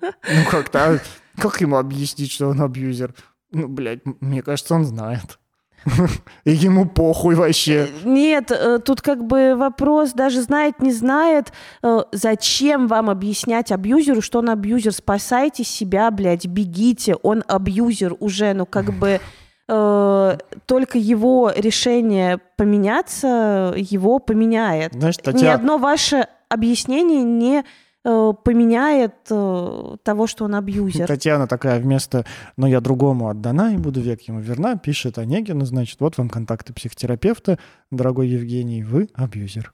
[0.00, 0.98] Ну как-то, а
[1.40, 3.14] как ему объяснить, что он абьюзер?
[3.52, 5.38] Ну, блядь, мне кажется, он знает.
[6.44, 7.88] И ему похуй вообще.
[8.04, 11.52] Нет, э, тут как бы вопрос даже знает, не знает.
[11.82, 14.92] Э, Зачем вам объяснять абьюзеру, что он абьюзер?
[14.92, 17.14] Спасайте себя, блядь, бегите.
[17.22, 19.20] Он абьюзер уже, ну как бы
[19.68, 24.92] э, только его решение поменяться, его поменяет.
[24.92, 27.64] Знаешь, Ни Татьяна, одно ваше объяснение не э,
[28.02, 31.06] поменяет э, того, что он абьюзер.
[31.06, 32.24] Татьяна такая вместо
[32.56, 36.72] «но я другому отдана и буду век ему верна» пишет Онегину, значит, вот вам контакты
[36.72, 37.58] психотерапевта,
[37.90, 39.72] дорогой Евгений, вы абьюзер.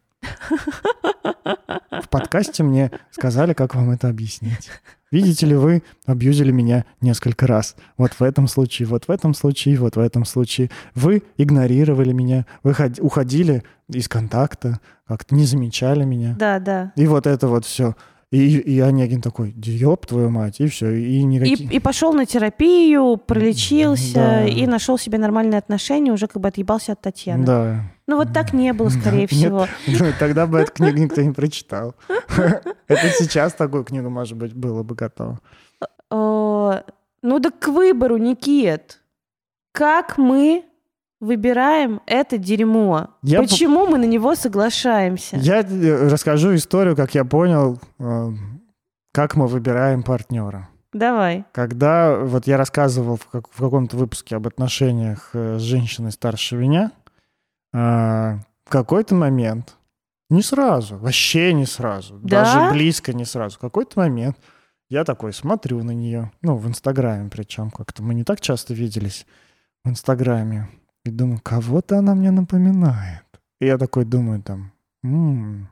[2.02, 4.68] В подкасте мне сказали, как вам это объяснить.
[5.10, 7.76] Видите ли, вы абьюзили меня несколько раз.
[7.96, 10.70] Вот в этом случае, вот в этом случае, вот в этом случае.
[10.94, 16.34] Вы игнорировали меня, вы ход- уходили из контакта, как-то не замечали меня.
[16.38, 16.92] Да, да.
[16.96, 17.94] И вот это вот все.
[18.32, 21.70] И, и Онегин такой, ёб твою мать, и все, и И, никаких...
[21.72, 24.44] и пошел на терапию, пролечился Да.
[24.44, 27.46] и нашел себе нормальные отношения, уже как бы отъебался от Татьяны.
[27.46, 27.80] Да.
[28.08, 29.30] Ну вот так не было, скорее Нет.
[29.30, 29.66] всего.
[29.86, 31.94] Ну, Тогда бы эту книгу никто не прочитал.
[32.88, 35.38] Это сейчас такую книгу, может быть, было бы готово.
[36.10, 36.82] Э,
[37.22, 39.00] Ну да к выбору, Никит.
[39.72, 40.64] Как мы
[41.20, 43.08] выбираем это дерьмо?
[43.22, 45.36] Я по- Почему мы на него соглашаемся?
[45.36, 48.28] Я э, расскажу историю, как я понял, э,
[49.12, 50.68] как мы выбираем партнера.
[50.92, 51.44] Давай.
[51.52, 56.56] Когда вот я рассказывал в, как- в каком-то выпуске об отношениях э, с женщиной старше
[56.56, 56.92] меня,
[57.72, 59.76] э, в какой-то момент,
[60.30, 62.42] не сразу, вообще не сразу, Да?
[62.42, 64.36] даже близко не сразу, в какой-то момент
[64.88, 69.26] я такой смотрю на нее, ну, в Инстаграме причем, как-то мы не так часто виделись
[69.84, 70.68] в Инстаграме,
[71.08, 73.24] и думаю, кого-то она мне напоминает.
[73.60, 75.68] И я такой думаю там, «М,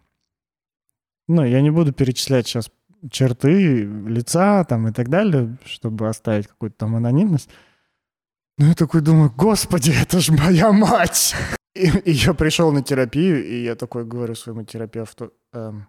[1.29, 2.71] ну, я не буду перечислять сейчас
[3.11, 7.51] черты лица там и так далее, чтобы оставить какую-то там анонимность.
[8.59, 11.35] Но я такой думаю, господи, это же моя мать!
[11.75, 15.89] И, и я пришел на терапию, и я такой говорю своему терапевту, «Эм,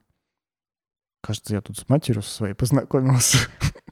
[1.22, 3.38] кажется, я тут с матерью своей познакомился.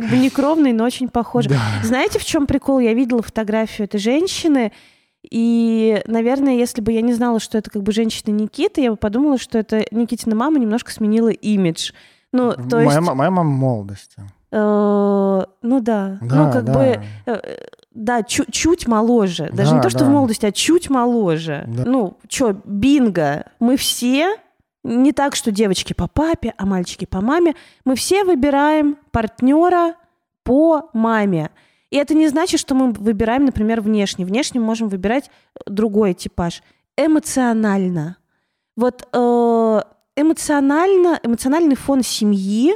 [0.00, 1.46] Как бы не кровный, но очень похож.
[1.46, 1.56] Да.
[1.82, 2.78] Знаете, в чем прикол?
[2.80, 4.72] Я видела фотографию этой женщины,
[5.30, 8.96] и, наверное, если бы я не знала, что это как бы женщина Никиты, я бы
[8.96, 11.92] подумала, что это Никитина мама немножко сменила имидж.
[12.32, 14.16] Ну, то моя, есть, моя мама молодости.
[14.50, 14.56] э,
[15.62, 16.72] ну да, ну Да, как да.
[16.72, 17.56] бы, э, э,
[17.94, 19.48] да, чу- чуть моложе.
[19.52, 20.04] Даже Да, не то, что да.
[20.06, 21.64] в молодости, а чуть моложе.
[21.68, 21.84] Да.
[21.86, 24.36] Ну, что, бинго, мы все,
[24.84, 27.54] не так, что девочки по папе, а мальчики по маме,
[27.84, 29.94] мы все выбираем партнера
[30.42, 31.50] по маме.
[31.90, 34.24] И это не значит, что мы выбираем, например, внешне.
[34.24, 35.30] Внешне мы можем выбирать
[35.66, 36.62] другой типаж.
[36.96, 38.18] Эмоционально.
[38.76, 39.80] Вот э,
[40.16, 42.74] эмоционально, эмоциональный фон семьи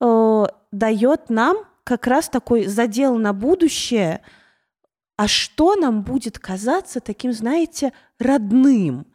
[0.00, 4.20] э, дает нам как раз такой задел на будущее,
[5.16, 9.06] а что нам будет казаться таким, знаете, родным.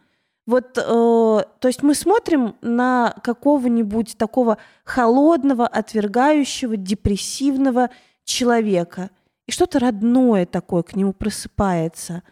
[0.48, 7.90] Вот, э, то есть мы смотрим на какого-нибудь такого холодного, отвергающего, депрессивного
[8.24, 9.10] человека,
[9.46, 12.22] и что-то родное такое к нему просыпается.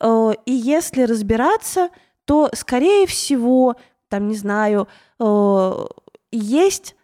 [0.00, 1.88] Э, и если разбираться,
[2.26, 3.76] то, скорее всего,
[4.10, 4.86] там, не знаю,
[5.18, 5.72] э,
[6.32, 6.94] есть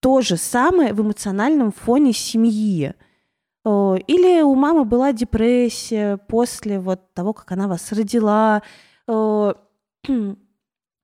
[0.00, 2.92] то же самое в эмоциональном фоне семьи.
[3.64, 8.60] Э, Или у мамы была депрессия после вот того, как она вас родила.
[9.08, 9.54] Э,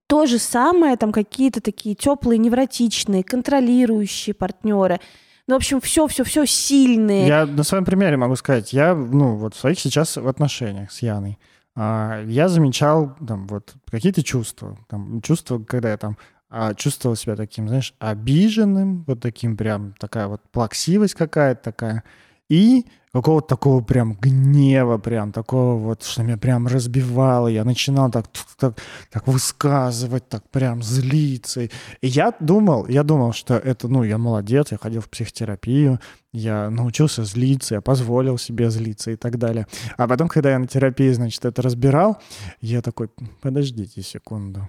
[0.06, 4.98] То же самое, там какие-то такие теплые, невротичные, контролирующие партнеры.
[5.46, 7.26] Ну, в общем, все-все-все сильные.
[7.26, 11.02] Я на своем примере могу сказать, я, ну, вот в своих сейчас в отношениях с
[11.02, 11.38] Яной,
[11.76, 16.16] а, я замечал там вот какие-то чувства, там чувства, когда я там
[16.48, 22.02] а, чувствовал себя таким, знаешь, обиженным, вот таким прям, такая вот плаксивость какая-то такая,
[22.50, 28.26] и какого-то такого прям гнева, прям такого вот, что меня прям разбивало, я начинал так,
[28.56, 28.78] так,
[29.10, 31.62] так высказывать, так прям злиться.
[31.62, 31.70] И
[32.02, 36.00] я думал, я думал, что это, ну, я молодец, я ходил в психотерапию,
[36.32, 39.66] я научился злиться, я позволил себе злиться и так далее.
[39.96, 42.18] А потом, когда я на терапии, значит, это разбирал,
[42.60, 43.08] я такой,
[43.40, 44.68] подождите секунду.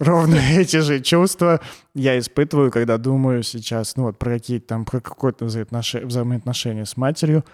[0.00, 1.60] Ровно эти же чувства
[1.94, 6.96] я испытываю, когда думаю сейчас, ну вот про какие-то там, про какое-то взаимоотнош- взаимоотношения с
[6.96, 7.44] матерью,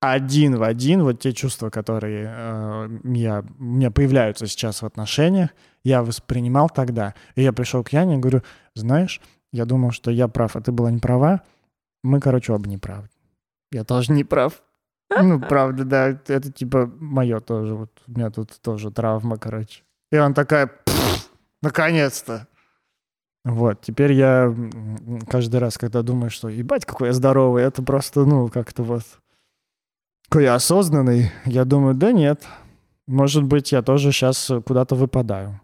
[0.00, 5.50] один в один вот те чувства, которые э, я, у меня появляются сейчас в отношениях,
[5.82, 7.14] я воспринимал тогда.
[7.34, 8.42] И я пришел к Яне и говорю,
[8.74, 9.20] знаешь,
[9.52, 11.40] Я думал, что я прав, а ты была не права.
[12.04, 13.08] Мы, короче, оба не правы.
[13.72, 14.62] Я тоже не прав.
[15.10, 17.74] Ну, правда, да, это, типа мое тоже.
[17.74, 19.82] Вот у меня тут тоже травма, короче.
[20.12, 20.87] И он такая, «Пф,
[21.62, 22.46] наконец-то.
[23.44, 24.54] Вот, теперь я
[25.28, 29.02] каждый раз, когда думаю, что ебать, какой я здоровый, это просто, ну, как-то вот
[30.28, 32.42] какой я осознанный, я думаю, да нет,
[33.06, 35.60] может быть, я тоже сейчас куда-то выпадаю.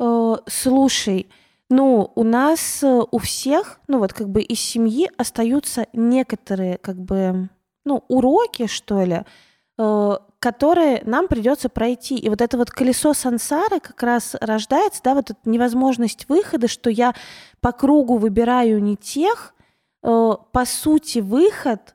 [0.00, 1.28] Э, слушай,
[1.68, 6.96] ну, у нас э, у всех, ну вот как бы из семьи остаются некоторые как
[6.96, 7.50] бы,
[7.84, 9.24] ну, уроки, что ли,
[9.76, 12.16] которые нам придется пройти.
[12.16, 16.90] И вот это вот колесо сансары как раз рождается, да, вот эта невозможность выхода, что
[16.90, 17.14] я
[17.60, 19.54] по кругу выбираю не тех,
[20.02, 21.94] э, по сути, выход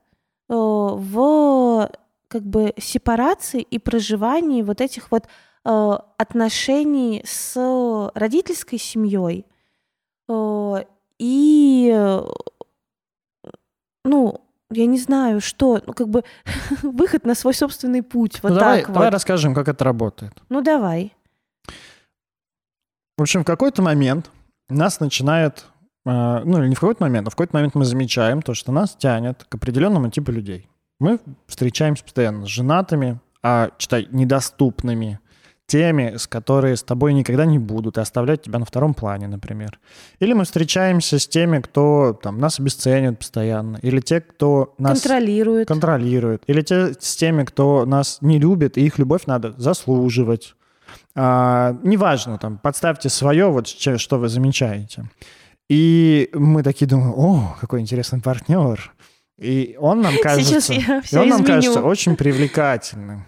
[0.49, 1.91] э, в
[2.29, 5.25] как бы сепарации и проживании вот этих вот
[5.65, 9.45] э, отношений с родительской семьей.
[10.29, 10.83] Э,
[11.19, 12.23] И, э,
[14.05, 14.41] ну,
[14.71, 16.23] я не знаю, что, ну, как бы
[16.83, 18.41] выход на свой собственный путь.
[18.43, 19.13] Вот ну, давай, так давай вот.
[19.13, 20.33] расскажем, как это работает.
[20.49, 21.13] Ну, давай.
[23.17, 24.29] В общем, в какой-то момент
[24.69, 25.65] нас начинает,
[26.05, 28.71] э, ну или не в какой-то момент, а в какой-то момент мы замечаем то, что
[28.71, 30.69] нас тянет к определенному типу людей.
[30.99, 35.19] Мы встречаемся постоянно с женатыми, а, читай, недоступными,
[35.67, 39.79] теми, с которые с тобой никогда не будут и оставлять тебя на втором плане, например.
[40.19, 45.67] Или мы встречаемся с теми, кто там, нас обесценивает постоянно, или те, кто нас Контролирует.
[45.67, 50.55] контролирует, или те, с теми, кто нас не любит, и их любовь надо заслуживать.
[51.15, 55.09] А, неважно, там, подставьте свое, вот что вы замечаете.
[55.69, 58.93] И мы такие думаем, о, какой интересный партнер.
[59.37, 60.79] И он нам кажется, и
[61.17, 61.45] он нам изменю.
[61.45, 63.25] кажется очень привлекательным.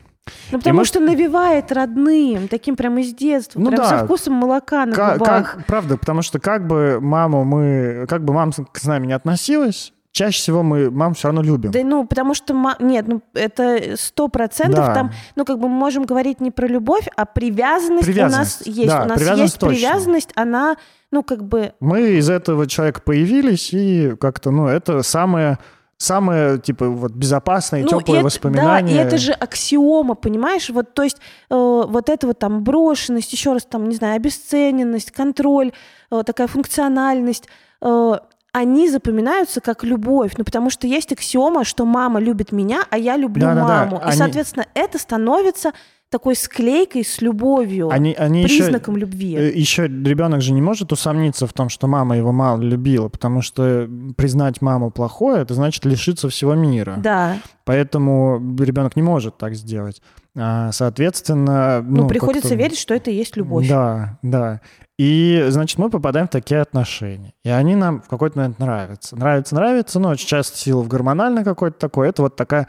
[0.52, 3.88] Ну, потому мы- что навевает родным, таким прям из детства, Ну прям да.
[4.00, 5.54] со вкусом молока на Ка- губах.
[5.56, 9.94] как- правда, потому что как бы маму мы, как бы мама с нами не относилась,
[10.12, 11.72] чаще всего мы маму все равно любим.
[11.72, 14.94] Да, ну, потому что, ма- нет, ну, это сто процентов Да.
[14.94, 18.68] там, ну, как бы мы можем говорить не про любовь, а привязанность, у нас Привязанность.
[18.68, 18.88] есть.
[18.90, 19.76] Да, у нас привязанность есть точно.
[19.76, 20.76] привязанность, она,
[21.12, 25.60] ну, как бы, Мы из этого человека появились, и как-то, ну, это самое,
[26.00, 28.96] самое, типа, вот безопасное и ну, теплое это- воспоминание.
[28.98, 30.70] Да, и это же аксиома, понимаешь?
[30.70, 31.18] Вот, то есть
[31.50, 35.74] э, вот эта вот там брошенность, еще раз там, не знаю, обесцененность, контроль,
[36.10, 37.48] э, такая функциональность,
[37.82, 38.14] э,
[38.52, 43.16] они запоминаются как любовь, ну потому что есть аксиома, что мама любит меня, а я
[43.18, 43.98] люблю Да-да-да, маму.
[43.98, 45.74] И, они- соответственно, это становится
[46.10, 49.60] такой склейкой с любовью, Они, они признаком еще, любви.
[49.60, 53.88] еще ребенок же не может усомниться в том, что мама его мало любила, потому что
[54.18, 56.96] признать маму плохое, это значит лишиться всего мира.
[56.98, 57.38] Да,
[57.70, 60.02] Поэтому ребенок не может так сделать.
[60.36, 63.70] А, соответственно, ну, ну, приходится верить, что это и есть любовь.
[63.70, 64.62] Да, да.
[64.98, 67.34] И, значит, мы попадаем в такие отношения.
[67.44, 69.16] И они нам в какой-то момент нравятся.
[69.16, 72.10] Нравится, нравится, но очень часто сила в гормональной какой-то такой.
[72.10, 72.68] Это вот такая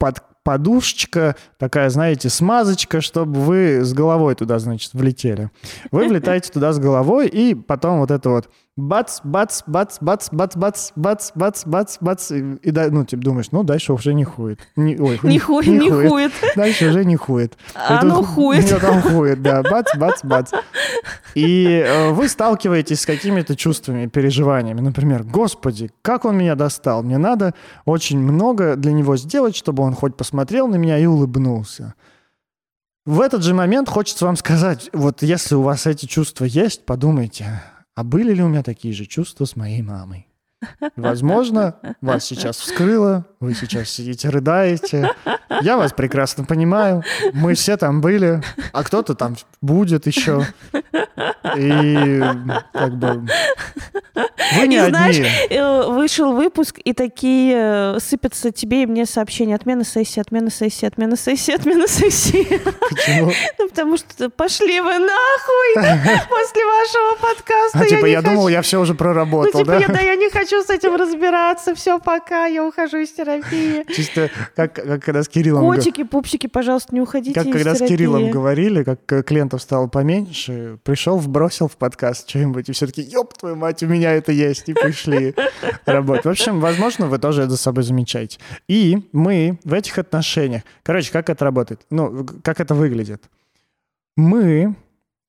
[0.00, 5.50] под, подушечка, такая, знаете, смазочка, чтобы вы с головой туда, значит, влетели.
[5.90, 10.56] Вы влетаете туда с головой, и потом вот это вот бац, бац, бац, бац, бац,
[10.60, 14.60] бац, бац, бац, бац, бац, и, да- ну, типа, думаешь, ну, дальше уже не хует.
[14.76, 16.32] Не, ой, Не хует, не хует.
[16.54, 17.58] Дальше уже не хует.
[17.74, 18.70] А оно хует.
[18.70, 19.62] Нет, он хует, да.
[19.62, 20.52] Бац, бац, бац.
[21.34, 24.80] И э, вы сталкиваетесь с какими-то чувствами, переживаниями.
[24.80, 27.02] Например, господи, как он меня достал.
[27.02, 27.54] Мне надо
[27.84, 31.94] очень много для него сделать, чтобы он хоть посмотрел на меня и улыбнулся.
[33.04, 37.60] В этот же момент хочется вам сказать, вот если у вас эти чувства есть, подумайте,
[37.98, 40.27] а были ли у меня такие же чувства с моей мамой?
[40.96, 45.10] Возможно, вас сейчас вскрыло, вы сейчас сидите, рыдаете.
[45.62, 47.02] Я вас прекрасно понимаю.
[47.32, 48.42] Мы все там были,
[48.72, 50.44] а кто-то там будет еще.
[51.56, 52.20] И
[52.72, 53.26] как бы
[54.56, 54.90] вы не И одни.
[54.90, 55.16] знаешь,
[55.50, 57.54] Э, Вышел выпуск, и такие
[57.96, 59.54] э, сыпятся тебе и мне сообщения.
[59.54, 62.44] Отмена сессии, отмена сессии, отмена сессии, отмена сессии.
[62.90, 63.30] Почему?
[63.58, 65.74] Ну, потому что пошли вы нахуй
[66.28, 67.78] после вашего подкаста.
[67.78, 69.78] А типа я думал, хочу- я все уже Ну, проработал, типа, да?
[69.78, 71.74] я, да, я не хочу с этим разбираться.
[71.74, 73.84] Все, пока, я ухожу из терапии.
[73.92, 75.64] Чисто как, как когда с Кириллом...
[75.64, 77.96] Котики, пупсики, пожалуйста, не уходите Как когда с терапии.
[77.96, 83.36] Кириллом говорили, как клиентов стало поменьше, пришел, вбросил в подкаст что-нибудь, и все таки ёб
[83.36, 85.34] твою мать, у меня это есть, и пришли
[85.86, 86.24] работать.
[86.24, 88.38] В общем, возможно, вы тоже это за собой замечаете.
[88.68, 90.62] И мы в этих отношениях...
[90.82, 91.82] Короче, как это работает?
[91.90, 93.24] Ну, как это выглядит?
[94.16, 94.74] Мы,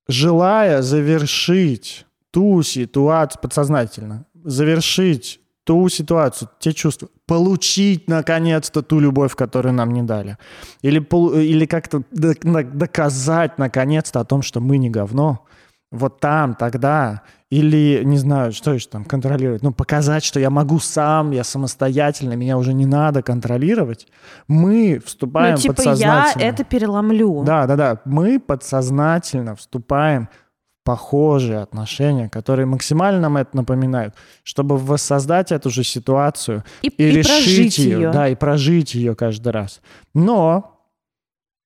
[0.08, 9.74] желая завершить ту ситуацию подсознательно, завершить ту ситуацию, те чувства, получить наконец-то ту любовь, которую
[9.74, 10.38] нам не дали.
[10.82, 11.00] Или,
[11.44, 15.46] или как-то доказать наконец-то о том, что мы не говно,
[15.92, 20.80] вот там, тогда, или, не знаю, что еще там контролировать, ну, показать, что я могу
[20.80, 24.08] сам, я самостоятельно, меня уже не надо контролировать,
[24.48, 26.42] мы вступаем ну, типа подсознательно.
[26.42, 27.44] я это переломлю.
[27.44, 28.02] Да, да, да.
[28.06, 30.49] Мы подсознательно вступаем в
[30.84, 37.12] похожие отношения, которые максимально нам это напоминают, чтобы воссоздать эту же ситуацию И, и, и
[37.12, 38.12] решить ее, ее.
[38.12, 39.82] да, и прожить ее каждый раз.
[40.14, 40.82] Но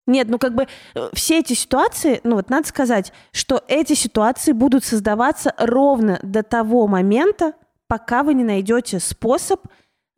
[0.07, 4.51] Нет, ну как бы э, все эти ситуации, ну вот надо сказать, что эти ситуации
[4.51, 7.53] будут создаваться ровно до того момента,
[7.88, 9.61] пока вы не найдете способ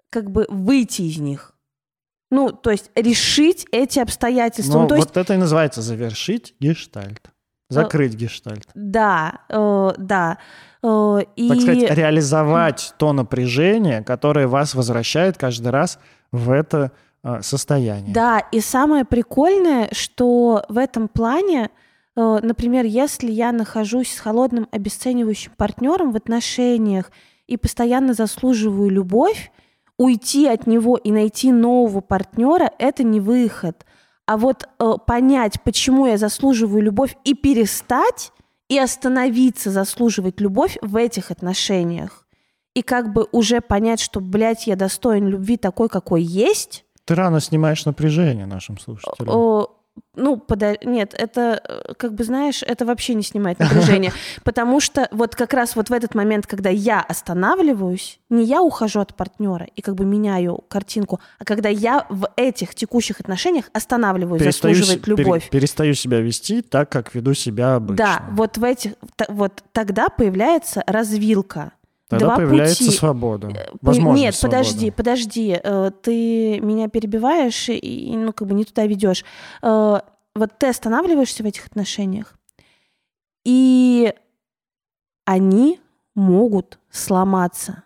[0.10, 1.52] как бы выйти из них.
[2.32, 4.74] Ну, то есть решить эти обстоятельства.
[4.74, 7.30] ну, Ну, то есть, вот это и называется завершить гештальт.
[7.70, 8.68] Закрыть гештальт.
[8.76, 10.38] да, э, да.
[10.84, 11.50] Э, и...
[11.50, 16.00] Так сказать, реализовать то напряжение, которое вас возвращает каждый раз
[16.32, 16.92] в это
[17.24, 18.14] э, состояние.
[18.14, 21.72] Да, и самое прикольное, что в этом плане,
[22.16, 27.12] э, например, если я нахожусь с холодным обесценивающим партнером в отношениях
[27.48, 29.52] и постоянно заслуживаю любовь,
[29.98, 33.86] уйти от него и найти нового партнера– это не выход.
[34.28, 38.32] А вот э, понять, почему я заслуживаю любовь и перестать,
[38.68, 42.26] и остановиться заслуживать любовь в этих отношениях.
[42.74, 47.40] И как бы уже понять, что, блядь, я достоин любви такой, какой есть, Ты рано
[47.40, 49.30] снимаешь напряжение нашим слушателям.
[50.16, 54.12] Ну, пода- нет, это, э, как бы, знаешь, это вообще не снимает напряжение.
[54.44, 59.00] Потому что вот как раз вот в этот момент, когда я останавливаюсь, не я ухожу
[59.00, 64.42] от партнера и как бы меняю картинку, а когда я в этих текущих отношениях останавливаюсь
[64.42, 65.50] Перестаю заслуживать се- пере- любовь.
[65.50, 67.96] перестаю себя вести так, как веду себя обычно.
[68.06, 68.94] Да, вот в этих,
[69.30, 71.72] вот тогда появляется развилка.
[72.08, 72.98] Тогда два появляется пути.
[72.98, 73.48] свобода.
[73.82, 74.58] По- Возможность Нет, свободы.
[74.58, 75.60] подожди, подожди.
[75.64, 79.24] э, Ты меня перебиваешь и, и, ну, как бы не туда ведешь.
[79.62, 80.00] Э,
[80.36, 82.36] Вот ты останавливаешься в этих отношениях,
[83.46, 84.14] и
[85.26, 85.80] они
[86.14, 87.84] могут сломаться.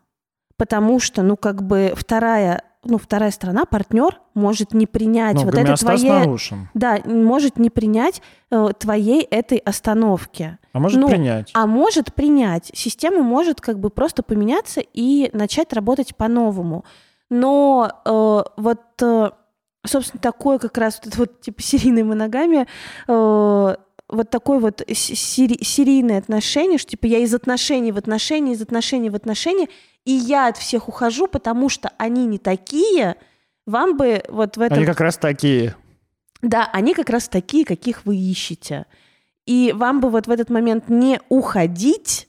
[0.57, 5.53] Потому что, ну, как бы вторая, ну, вторая сторона, партнер, может не принять Ну, вот
[5.53, 6.19] это гомеостаз твое...
[6.19, 6.69] нарушен.
[6.73, 8.21] Да, может не принять
[8.51, 10.57] э, твоей этой остановки.
[10.71, 11.51] А может Ну, принять.
[11.53, 12.71] А может принять.
[12.73, 16.85] Система может как бы просто поменяться и начать работать по-новому.
[17.29, 19.31] Но э, вот, э,
[19.85, 22.65] собственно, такое как раз вот вот типа серийной моногамия,
[23.07, 23.75] э,
[24.09, 29.09] вот такое вот сери- серийное отношение, что типа я из отношений в отношения, из отношений
[29.09, 29.69] в отношения,
[30.05, 33.15] и я от всех ухожу, потому что они не такие,
[33.65, 34.77] вам бы вот в этом...
[34.77, 35.75] Они как раз такие.
[36.41, 38.85] Да, они как раз такие, каких вы ищете.
[39.45, 42.27] И вам бы вот в этот момент не уходить,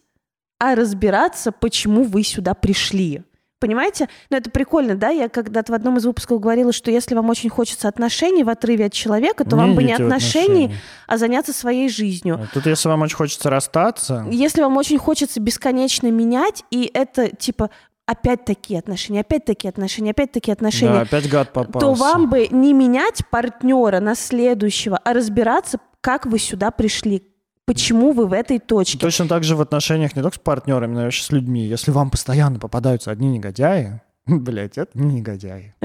[0.59, 3.23] а разбираться, почему вы сюда пришли.
[3.61, 4.09] Понимаете?
[4.31, 5.11] Ну, это прикольно, да?
[5.11, 8.87] Я когда-то в одном из выпусков говорила, что если вам очень хочется отношений в отрыве
[8.87, 10.77] от человека, то вам бы не отношений, отношения.
[11.07, 12.41] а заняться своей жизнью.
[12.43, 17.29] А Тут, если вам очень хочется расстаться, Если вам очень хочется бесконечно менять, и это
[17.29, 17.71] типа
[18.07, 21.87] опять такие отношения, опять такие отношения, опять такие отношения, да, опять гад попался.
[21.87, 27.23] то вам бы не менять партнера на следующего, а разбираться, как вы сюда пришли,
[27.73, 28.99] почему вы в этой точке.
[28.99, 31.65] Точно так же в отношениях не только с партнерами, но и вообще с людьми.
[31.65, 35.75] Если вам постоянно попадаются одни негодяи, блядь, это не негодяи.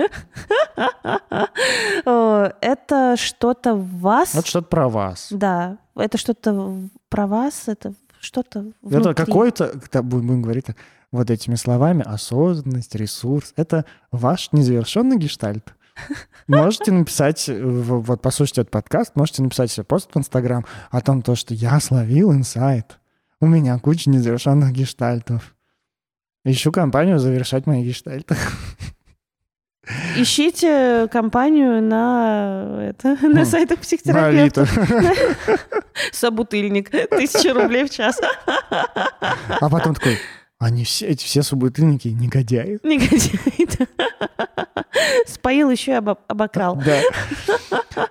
[2.62, 4.36] Это что-то в вас.
[4.36, 5.28] Это что-то про вас.
[5.32, 8.72] Да, это что-то про вас, это что-то.
[8.90, 10.66] Это какой-то, будем говорить
[11.12, 13.54] вот этими словами, осознанность, ресурс.
[13.56, 15.74] Это ваш незавершенный гештальт.
[16.48, 21.22] Можете написать, э, вот послушайте этот подкаст, можете написать себе пост в Инстаграм о том,
[21.22, 23.00] то, что я словил инсайт.
[23.39, 25.56] У меня куча незавершенных гештальтов.
[26.43, 28.36] Ищу компанию завершать мои гештальты.
[30.16, 34.72] Ищите компанию на, это, на Хм, сайтах психотерапевтов.
[36.12, 36.89] Собутыльник.
[36.89, 38.20] Тысяча рублей в час.
[38.70, 40.18] А потом такой,
[40.58, 42.80] они все, эти все собутыльники негодяи.
[42.84, 43.68] Негодяй.
[43.78, 44.85] да.
[45.28, 46.76] Споил еще и обо- обокрал.
[46.76, 47.00] Да.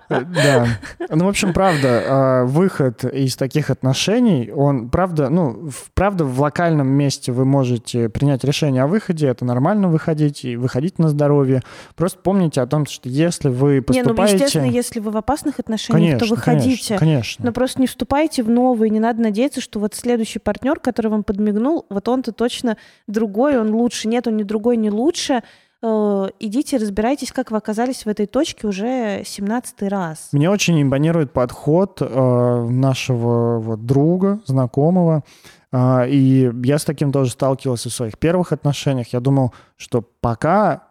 [0.09, 0.67] Да.
[1.09, 6.87] Ну, в общем, правда, а, выход из таких отношений, он, правда, ну, правда, в локальном
[6.87, 11.61] месте вы можете принять решение о выходе, это нормально выходить и выходить на здоровье.
[11.95, 14.33] Просто помните о том, что если вы Не, ну, поступаете...
[14.35, 16.65] естественно, если вы в опасных отношениях, то Конечно, выходите.
[16.65, 17.45] конечно, конечно.
[17.45, 21.23] Но просто не вступайте в новые, не надо надеяться, что вот следующий партнер, который вам
[21.23, 22.77] подмигнул, вот он-то точно
[23.07, 24.07] другой, он лучше.
[24.07, 25.43] Нет, он не другой, не лучше.
[25.81, 30.29] Э, Идите, разбирайтесь, как вы оказались в этой точке уже 17 раз.
[30.31, 35.23] Мне очень импонирует подход э, нашего вот друга, знакомого.
[35.71, 39.07] А, и я с таким тоже сталкивался в своих первых отношениях.
[39.13, 40.83] Я думал, что пока,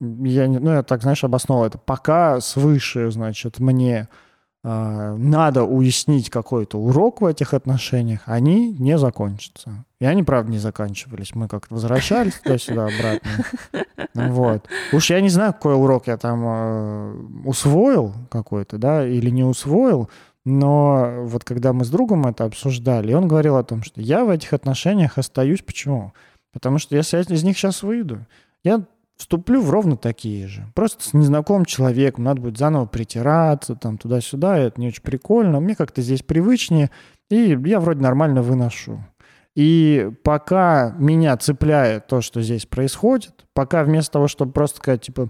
[0.00, 4.23] я, ну, я так, знаешь, обосновал это, пока свыше, значит, мне э,
[4.64, 9.84] надо уяснить какой-то урок в этих отношениях, они не закончатся.
[10.00, 11.34] И они, правда, не заканчивались.
[11.34, 13.30] Мы как-то возвращались туда-сюда обратно.
[14.14, 14.68] Вот.
[14.92, 20.08] Уж я не знаю, какой урок я там э, усвоил какой-то, да, или не усвоил,
[20.44, 24.30] но вот когда мы с другом это обсуждали, он говорил о том, что я в
[24.30, 25.62] этих отношениях остаюсь.
[25.62, 26.12] Почему?
[26.52, 28.20] Потому что если я из них сейчас выйду,
[28.62, 28.82] я
[29.16, 30.66] вступлю в ровно такие же.
[30.74, 35.60] Просто с незнакомым человеком надо будет заново притираться, там туда-сюда, это не очень прикольно.
[35.60, 36.90] Мне как-то здесь привычнее,
[37.30, 39.04] и я вроде нормально выношу.
[39.54, 45.28] И пока меня цепляет то, что здесь происходит, пока вместо того, чтобы просто сказать, типа,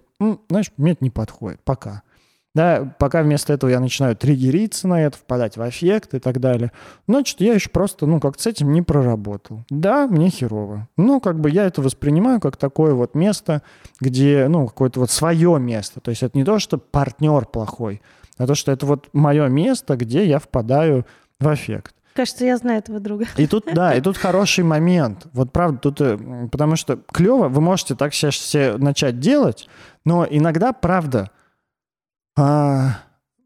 [0.49, 2.03] знаешь, мне это не подходит, пока–
[2.55, 6.71] да, пока вместо этого я начинаю триггериться на это, впадать в аффект и так далее.
[7.09, 9.65] Значит, я еще просто, ну, как-то с этим не проработал.
[9.71, 10.89] Да, мне херово.
[10.97, 13.63] Но как бы я это воспринимаю как такое вот место,
[14.01, 16.01] где, ну, какое-то вот свое место.
[16.01, 18.01] То есть это не то, что партнер плохой,
[18.39, 21.07] а то, что это вот мое место, где я впадаю
[21.41, 21.95] в аффект.
[22.15, 23.27] Кажется, я знаю этого друга.
[23.37, 25.27] И тут, да, и тут хороший момент.
[25.33, 29.69] Вот правда, тут, э, потому что клево, вы можете так сейчас все начать делать,
[30.05, 31.31] но иногда, правда,
[32.37, 32.99] а,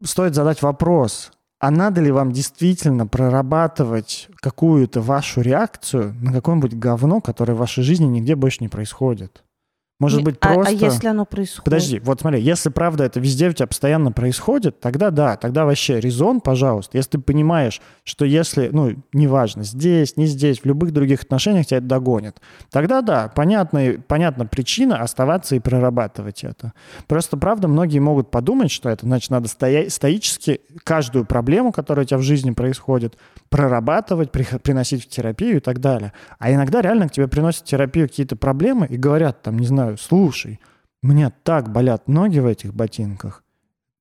[0.03, 7.21] стоит задать вопрос, а надо ли вам действительно прорабатывать какую-то вашу реакцию на какое-нибудь говно,
[7.21, 9.43] которое в вашей жизни нигде больше не происходит?
[9.99, 10.71] Может быть, а, просто...
[10.71, 11.65] А если оно происходит?
[11.65, 15.99] Подожди, вот смотри, если правда это везде у тебя постоянно происходит, тогда да, тогда вообще
[15.99, 16.97] резон, пожалуйста.
[16.97, 21.79] Если ты понимаешь, что если, ну, неважно, здесь, не здесь, в любых других отношениях тебя
[21.79, 22.39] это догонит,
[22.71, 26.71] тогда да, понятная, понятна причина оставаться и прорабатывать это.
[27.07, 32.07] Просто, правда, многие могут подумать, что это, значит, надо стоя- стоически каждую проблему, которая у
[32.07, 33.17] тебя в жизни происходит,
[33.49, 36.13] прорабатывать, при- приносить в терапию и так далее.
[36.37, 39.97] А иногда реально к тебе приносят терапию какие-то проблемы и говорят, там, не знаю, знаю,
[39.97, 40.59] слушай,
[41.01, 43.43] мне так болят ноги в этих ботинках.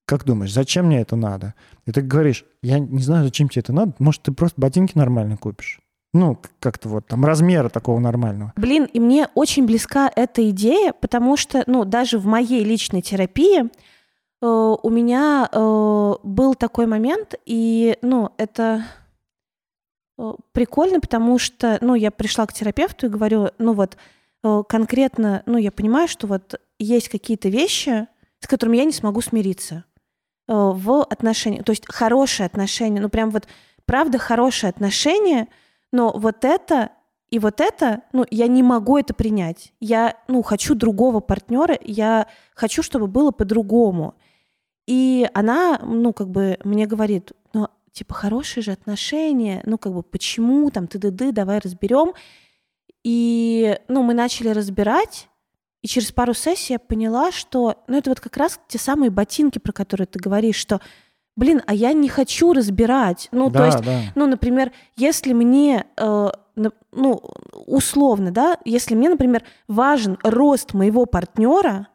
[0.04, 1.54] Как думаешь, зачем мне это надо?
[1.86, 3.92] И ты говоришь, я не знаю, зачем тебе это надо.
[3.98, 5.80] Может, ты просто ботинки нормально купишь.
[6.14, 8.52] Ну, как-то вот там размера такого нормального.
[8.56, 13.64] Блин, и мне очень близка эта идея, потому что, ну, даже в моей личной терапии
[13.64, 13.66] э,
[14.46, 18.84] у меня э, был такой момент, и, ну, это
[20.18, 23.98] э, прикольно, потому что, ну, я пришла к терапевту и говорю, ну, вот,
[24.42, 28.06] конкретно, ну, я понимаю, что вот есть какие-то вещи,
[28.40, 29.84] с которыми я не смогу смириться
[30.46, 31.64] э, в отношениях.
[31.64, 33.48] То есть хорошие отношения, ну, прям вот
[33.84, 35.48] правда хорошие отношения,
[35.92, 36.90] но вот это
[37.30, 39.72] и вот это, ну, я не могу это принять.
[39.80, 44.14] Я, ну, хочу другого партнера, я хочу, чтобы было по-другому.
[44.86, 50.02] И она, ну, как бы мне говорит, ну, типа, хорошие же отношения, ну, как бы,
[50.02, 52.14] почему там, ты-ды-ды, давай разберем.
[53.10, 55.30] И, ну, мы начали разбирать,
[55.80, 59.58] и через пару сессий я поняла, что, ну, это вот как раз те самые ботинки,
[59.58, 60.82] про которые ты говоришь, что,
[61.34, 63.30] блин, а я не хочу разбирать.
[63.32, 64.00] Ну, да, то есть, да.
[64.14, 67.22] ну, например, если мне, э, ну,
[67.66, 71.88] условно, да, если мне, например, важен рост моего партнера,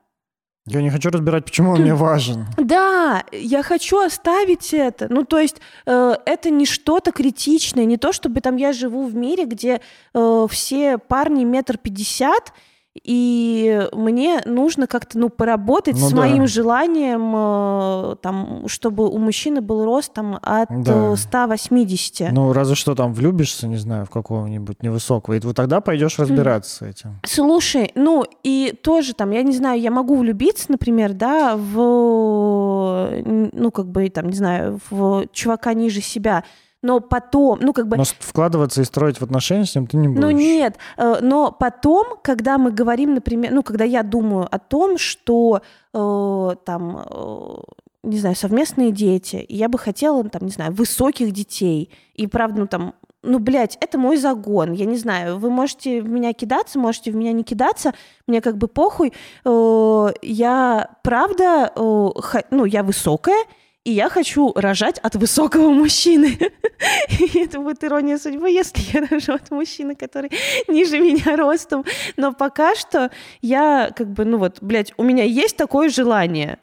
[0.66, 2.46] я не хочу разбирать, почему он мне важен.
[2.58, 5.08] Да, я хочу оставить это.
[5.10, 9.14] Ну, то есть э, это не что-то критичное, не то, чтобы там я живу в
[9.16, 9.82] мире, где
[10.14, 12.54] э, все парни метр пятьдесят,
[13.02, 16.18] и мне нужно как-то, ну, поработать ну, с да.
[16.18, 21.16] моим желанием, э, там, чтобы у мужчины был рост там от да.
[21.16, 22.32] 180.
[22.32, 26.86] Ну, разве что там влюбишься, не знаю, в какого-нибудь невысокого, и вот тогда пойдешь разбираться
[26.86, 26.88] mm.
[26.88, 27.20] с этим.
[27.26, 33.72] Слушай, ну, и тоже там, я не знаю, я могу влюбиться, например, да, в, ну,
[33.72, 36.44] как бы, там, не знаю, в чувака ниже себя,
[36.84, 37.98] но потом, ну как бы...
[37.98, 40.22] Но вкладываться и строить в отношения с ним ты не будешь.
[40.22, 44.98] Ну нет, э, но потом, когда мы говорим, например, ну когда я думаю о том,
[44.98, 45.62] что
[45.94, 47.56] э, там, э,
[48.04, 52.60] не знаю, совместные дети, и я бы хотела, там, не знаю, высоких детей, и правда,
[52.60, 56.78] ну там, ну, блядь, это мой загон, я не знаю, вы можете в меня кидаться,
[56.78, 57.94] можете в меня не кидаться,
[58.28, 59.14] мне как бы похуй,
[59.46, 62.10] э, я правда, э,
[62.52, 63.42] ну, я высокая,
[63.84, 66.38] и я хочу рожать от высокого мужчины.
[67.20, 70.32] И это будет ирония судьбы, если я рожу от мужчины, который
[70.68, 71.84] ниже меня ростом.
[72.16, 73.12] Но пока что
[73.42, 76.60] я как бы, ну вот, блядь, у меня есть такое желание.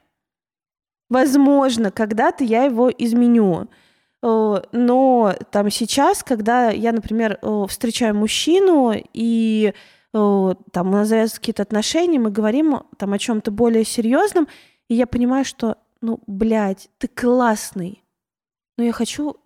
[1.11, 3.69] Возможно, когда-то я его изменю.
[4.23, 9.75] Э, но там сейчас, когда я, например, э, встречаю мужчину и
[10.15, 14.49] э, там у нас завязываются какие-то отношения, мы говорим там о чем-то более серьезном,
[14.89, 18.03] и я понимаю, что ну, блядь, ты классный.
[18.77, 19.37] Но я хочу...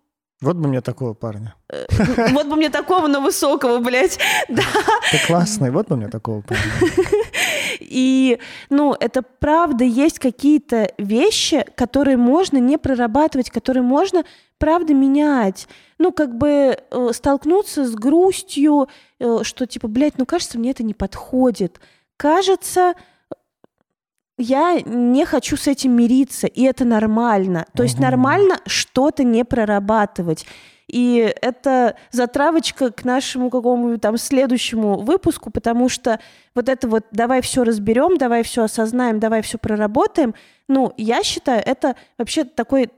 [0.41, 1.55] Вот бы мне такого парня.
[1.69, 1.85] Э,
[2.31, 4.19] вот бы мне такого, но высокого, блядь.
[4.49, 4.63] Да.
[5.11, 6.63] Ты классный, вот бы мне такого парня.
[7.79, 8.39] И,
[8.69, 14.23] ну, это правда, есть какие-то вещи, которые можно не прорабатывать, которые можно,
[14.57, 15.67] правда, менять.
[15.97, 18.87] Ну, как бы э, столкнуться с грустью,
[19.19, 21.79] э, что типа, блядь, ну, кажется, мне это не подходит.
[22.17, 22.93] Кажется,
[24.37, 27.65] я не хочу с этим мириться, и это нормально.
[27.73, 30.45] То есть нормально что-то не прорабатывать.
[30.87, 36.19] И это затравочка к нашему какому-нибудь там следующему выпуску, потому что
[36.53, 40.35] вот это вот давай все разберем, давай все осознаем, давай все проработаем,
[40.67, 42.89] ну, я считаю, это вообще такой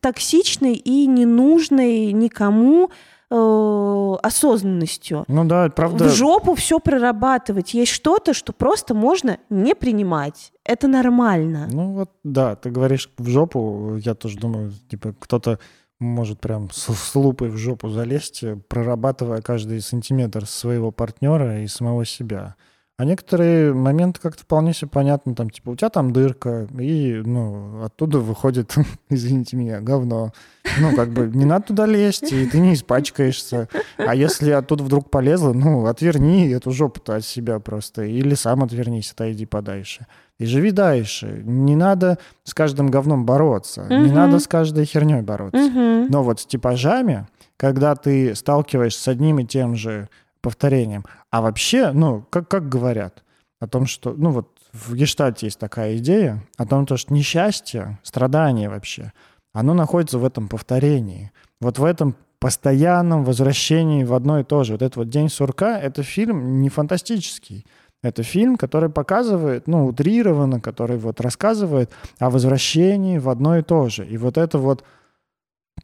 [0.00, 2.90] токсичный и ненужный никому
[3.30, 5.24] э, осознанностью.
[5.28, 6.04] Ну да, правда.
[6.04, 7.74] В жопу все прорабатывать.
[7.74, 10.52] Есть что-то, что просто можно не принимать.
[10.64, 11.68] Это нормально.
[11.70, 15.58] Ну вот, да, ты говоришь в жопу, я тоже думаю, типа, кто-то
[15.98, 22.04] может прям с, с лупой в жопу залезть, прорабатывая каждый сантиметр своего партнера и самого
[22.04, 22.56] себя.
[22.98, 27.84] А некоторые моменты как-то вполне себе понятны, там, типа, у тебя там дырка, и, ну,
[27.84, 28.74] оттуда выходит,
[29.10, 30.32] извините меня, говно.
[30.80, 33.68] Ну, как бы, не надо туда лезть, и ты не испачкаешься.
[33.98, 39.12] А если оттуда вдруг полезло, ну, отверни эту жопу-то от себя просто, или сам отвернись,
[39.12, 40.06] отойди подальше.
[40.38, 41.42] И живи дальше.
[41.44, 43.94] Не надо с каждым говном бороться, угу.
[43.94, 45.62] не надо с каждой херней бороться.
[45.62, 46.06] Угу.
[46.08, 47.26] Но вот с типажами,
[47.58, 50.08] когда ты сталкиваешься с одним и тем же
[50.46, 51.04] повторением.
[51.36, 53.22] А вообще, ну, как, как говорят
[53.60, 58.70] о том, что, ну вот в гештальте есть такая идея о том, что несчастье, страдание
[58.70, 59.12] вообще,
[59.52, 61.32] оно находится в этом повторении.
[61.60, 64.72] Вот в этом постоянном возвращении в одно и то же.
[64.72, 67.66] Вот этот вот «День сурка»— это фильм не фантастический.
[68.02, 73.90] Это фильм, который показывает, ну, утрированно, который вот рассказывает о возвращении в одно и то
[73.90, 74.06] же.
[74.06, 74.84] И вот это вот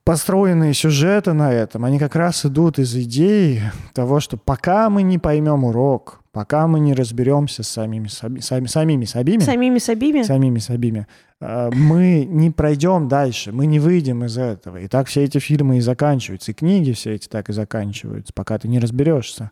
[0.05, 3.63] построенные сюжеты на этом, они как раз идут из идеи
[3.95, 8.67] того, что пока мы не поймем урок, пока мы не разберемся с самими, сами, сами,
[8.67, 11.07] самими собими, самими собими, самими собими,
[11.41, 14.79] э, мы не пройдем дальше, мы не выйдем из этого.
[14.79, 18.59] И так все эти фильмы и заканчиваются, и книги все эти так и заканчиваются, пока
[18.59, 19.51] ты не разберешься.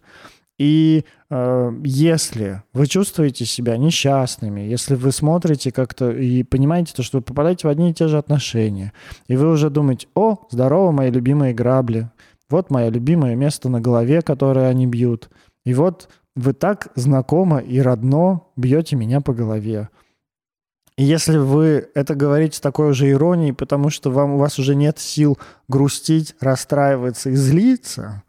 [0.60, 7.16] И э, если вы чувствуете себя несчастными, если вы смотрите как-то и понимаете, то, что
[7.16, 8.92] вы попадаете в одни и те же отношения,
[9.26, 12.10] и вы уже думаете, о, здорово, мои любимые грабли,
[12.50, 15.30] вот мое любимое место на голове, которое они бьют,
[15.64, 19.88] и вот вы так знакомо и родно бьете меня по голове.
[20.98, 24.74] И если вы это говорите с такой же иронией, потому что вам, у вас уже
[24.74, 25.38] нет сил
[25.68, 28.24] грустить, расстраиваться и злиться,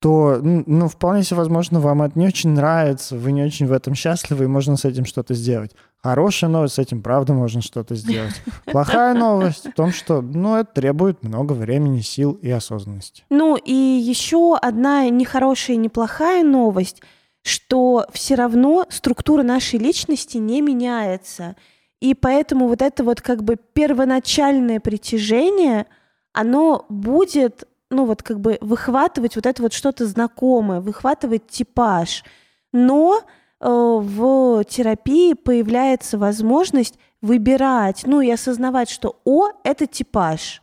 [0.00, 3.94] то, ну, вполне себе возможно, вам это не очень нравится, вы не очень в этом
[3.94, 5.72] счастливы, и можно с этим что-то сделать.
[6.00, 8.40] Хорошая новость, с этим правда можно что-то сделать.
[8.66, 13.24] Плохая новость в том, что, ну, это требует много времени, сил и осознанности.
[13.28, 17.02] Ну, и еще одна нехорошая и неплохая новость,
[17.42, 21.56] что все равно структура нашей личности не меняется.
[22.00, 25.86] И поэтому вот это вот как бы первоначальное притяжение,
[26.32, 32.24] оно будет ну вот как бы выхватывать вот это вот что-то знакомое, выхватывать типаж.
[32.72, 33.20] Но
[33.60, 40.62] э, в терапии появляется возможность выбирать, ну и осознавать, что о, это типаж.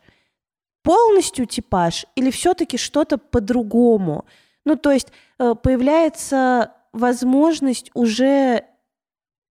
[0.82, 4.24] Полностью типаж или все-таки что-то по-другому.
[4.64, 5.08] Ну, то есть
[5.38, 8.64] э, появляется возможность уже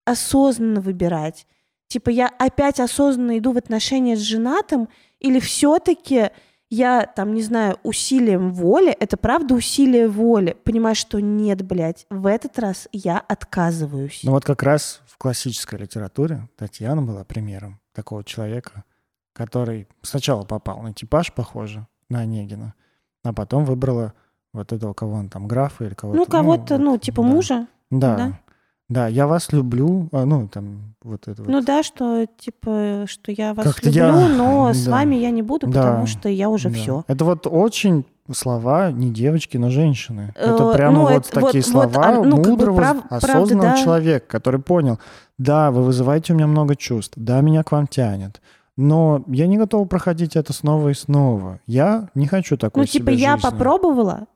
[0.04, 1.46] осознанно выбирать.
[1.88, 4.88] Типа я опять осознанно иду в отношения с женатым,
[5.20, 6.30] или все-таки
[6.70, 12.26] я там, не знаю, усилием воли, это правда усилие воли, понимаешь, что нет, блядь, в
[12.26, 14.20] этот раз я отказываюсь.
[14.24, 18.84] Ну вот как раз в классической литературе Татьяна была примером такого человека,
[19.32, 22.74] который сначала попал на типаж, похоже, на Онегина,
[23.22, 24.14] а потом выбрала
[24.52, 26.18] вот этого, кого он там, графа или кого-то.
[26.18, 27.28] Ну, кого-то, ну, вот, типа да.
[27.28, 27.66] мужа.
[27.90, 28.16] Да.
[28.16, 28.40] да.
[28.88, 31.64] Да, я вас люблю, а, ну, там, вот это Ну вот.
[31.64, 34.28] да, что, типа, что я вас Как-то люблю, я...
[34.28, 34.74] но да.
[34.74, 35.82] с вами я не буду, да.
[35.82, 36.74] потому что я уже да.
[36.76, 37.04] все.
[37.08, 40.32] Это вот очень слова не девочки, но женщины.
[40.36, 43.22] Это э, прямо ну, вот это, такие вот, слова вот, ну, мудрого, как бы прав,
[43.22, 43.82] осознанного правда, да.
[43.82, 44.98] человека, который понял,
[45.38, 48.40] да, вы вызываете у меня много чувств, да, меня к вам тянет,
[48.76, 51.60] но я не готова проходить это снова и снова.
[51.66, 54.26] Я не хочу такой Ну, типа, я попробовала,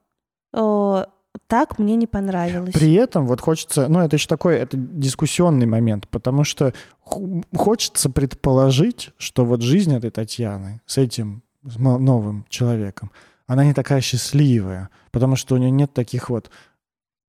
[0.55, 1.05] э,
[1.47, 2.73] так мне не понравилось.
[2.73, 6.73] При этом вот хочется, ну это еще такой, это дискуссионный момент, потому что
[7.03, 13.11] хочется предположить, что вот жизнь этой Татьяны с этим новым человеком,
[13.47, 16.51] она не такая счастливая, потому что у нее нет таких вот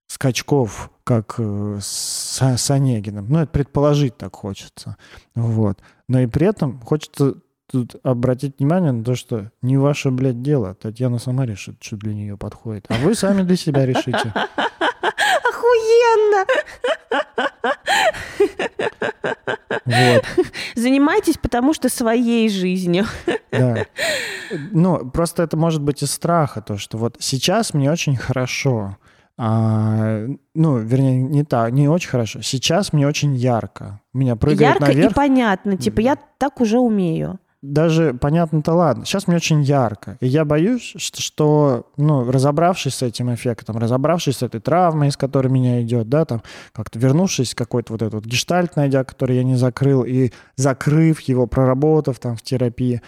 [0.08, 3.28] скачков, как э, с, с Онегиным.
[3.30, 4.98] Ну, это предположить так хочется.
[5.36, 5.80] Вот.
[6.08, 7.36] Но и при этом хочется
[7.72, 10.76] тут обратить внимание на то, что не ваше, блядь, дело.
[10.76, 12.86] Татьяна сама решит, что для нее подходит.
[12.90, 14.18] А вы сами для себя решите.
[15.50, 16.46] Охуенно!
[19.86, 20.26] Вот.
[20.76, 23.06] Занимайтесь, потому что своей жизнью.
[23.52, 23.86] Да.
[24.72, 28.98] Ну, просто это может быть из страха, то, что вот сейчас мне очень хорошо,
[29.38, 32.42] а, ну, вернее, не так, не очень хорошо.
[32.42, 34.00] Сейчас мне очень ярко.
[34.14, 35.12] Меня прыгает Ярко наверх.
[35.12, 35.78] и понятно.
[35.78, 37.40] Типа, я так уже умею.
[37.62, 39.06] Даже понятно-то ладно.
[39.06, 40.18] Сейчас мне очень ярко.
[40.20, 45.18] И я боюсь, что, что, ну, разобравшись с этим эффектом, разобравшись с этой травмой, из
[45.18, 46.42] которой меня идет, да, там,
[46.74, 51.46] как-то вернувшись какой-то вот этот вот гештальт, найдя, который я не закрыл, и закрыв его,
[51.46, 53.04] проработав там в терапии,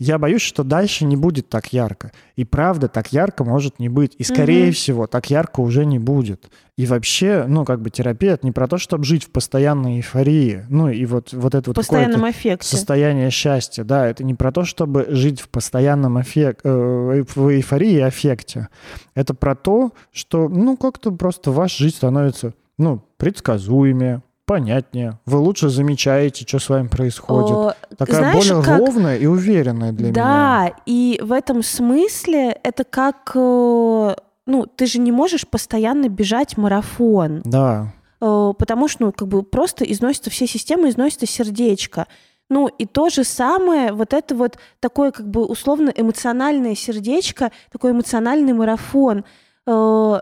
[0.00, 2.10] я боюсь, что дальше не будет так ярко.
[2.34, 4.14] И правда, так ярко может не быть.
[4.18, 4.72] И, скорее Мгм.
[4.72, 6.50] всего, так ярко уже не будет.
[6.78, 10.64] И вообще, ну, как бы терапия— это не про то, чтобы жить в постоянной эйфории.
[10.70, 12.66] Ну, и вот, вот это В вот постоянном эффекте.
[12.66, 13.84] состояние счастья.
[13.84, 18.68] Да, это не про то, чтобы жить в постоянном эффек- э, в эйфории и аффекте.
[19.14, 24.22] Это про то, что, ну, как-то просто ваша жизнь становится, ну, предсказуемее,
[24.54, 25.18] понятнее.
[25.26, 27.56] Вы лучше замечаете, что с вами происходит.
[27.56, 30.14] О, Такая знаешь, более как- ровная и уверенная для меня.
[30.14, 33.30] Да, и в этом смысле это как...
[33.36, 34.14] э,
[34.46, 37.42] Ну, ты же не можешь постоянно бежать марафон.
[37.44, 37.92] Да.
[38.20, 42.06] Э, потому что, ну, как бы просто износятся все системы, износится сердечко.
[42.48, 47.92] Ну, и то же самое, вот это вот такое, как бы, условно эмоциональное сердечко, такой
[47.92, 49.24] эмоциональный марафон.
[49.68, 50.20] Э,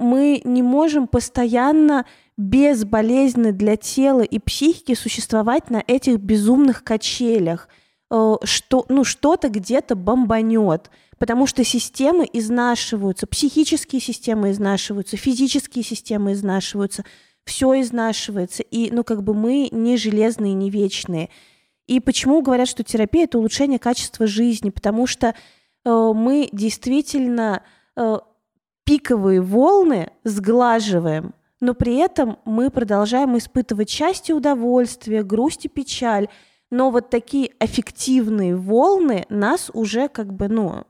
[0.00, 2.04] Мы не можем постоянно
[2.38, 7.68] безболезненно для тела и психики существовать на этих безумных качелях.
[8.10, 16.32] Э, Что, ну, что-то где-то бомбанет, потому что системы изнашиваются, психические системы изнашиваются, физические системы
[16.32, 17.04] изнашиваются,
[17.44, 21.30] все изнашивается, и, ну, как бы мы не железные, не вечные.
[21.88, 24.70] И почему говорят, что терапия это улучшение качества жизни?
[24.70, 25.34] Потому что
[25.84, 27.62] э, мы действительно
[27.96, 28.18] э,
[28.84, 36.28] пиковые волны сглаживаем, но при этом мы продолжаем испытывать счастье, удовольствие, грусть и печаль.
[36.70, 40.84] Но вот такие аффективные волны нас уже как бы, ну,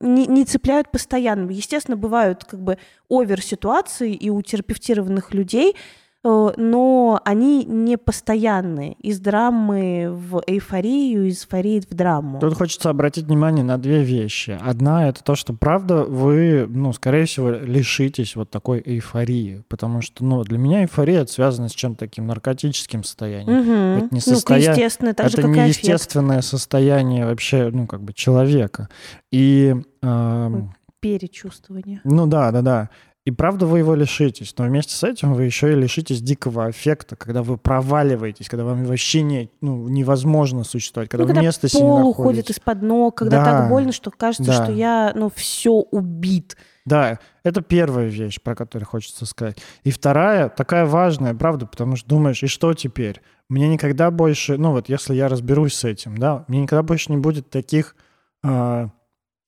[0.00, 1.50] не, не цепляют постоянно.
[1.50, 2.78] Естественно, бывают как бы
[3.08, 5.76] овер-ситуации и у терапевтированных людей,
[6.22, 8.92] но они не постоянные.
[8.94, 12.38] Из драмы в эйфорию, из эйфории в драму.
[12.40, 14.58] Тут хочется обратить внимание на две вещи.
[14.60, 19.62] Одна— это то, что, правда, вы, ну, скорее всего, лишитесь вот такой эйфории.
[19.68, 23.60] Потому что, ну, для меня эйфория связана с чем-то таким наркотическим состоянием.
[23.60, 23.70] Мгм.
[24.04, 25.78] это не Ну, состоя- естественно, так же, это как и не аффект.
[25.78, 28.88] естественное состояние вообще, ну, как бы человека.
[29.30, 32.00] И, эм, Перечувствование.
[32.04, 32.90] ну да, да, да.
[33.26, 37.16] И правда вы его лишитесь, но вместе с этим вы еще и лишитесь дикого аффекта,
[37.16, 41.68] когда вы проваливаетесь, когда вам вообще не, ну, невозможно существовать, когда Ну, вы когда себе
[41.74, 42.10] не пол находите.
[42.20, 43.44] уходит из-под ног, когда Да.
[43.44, 44.64] так больно, что кажется, Да.
[44.64, 46.56] что я, ну, все убит.
[46.86, 49.58] Да, это первая вещь, про которую хочется сказать.
[49.84, 53.20] И вторая, такая важная, правда, потому что думаешь, и что теперь?
[53.50, 57.18] Мне никогда больше, ну вот если я разберусь с этим, да, мне никогда больше не
[57.18, 57.96] будет таких
[58.42, 58.88] а,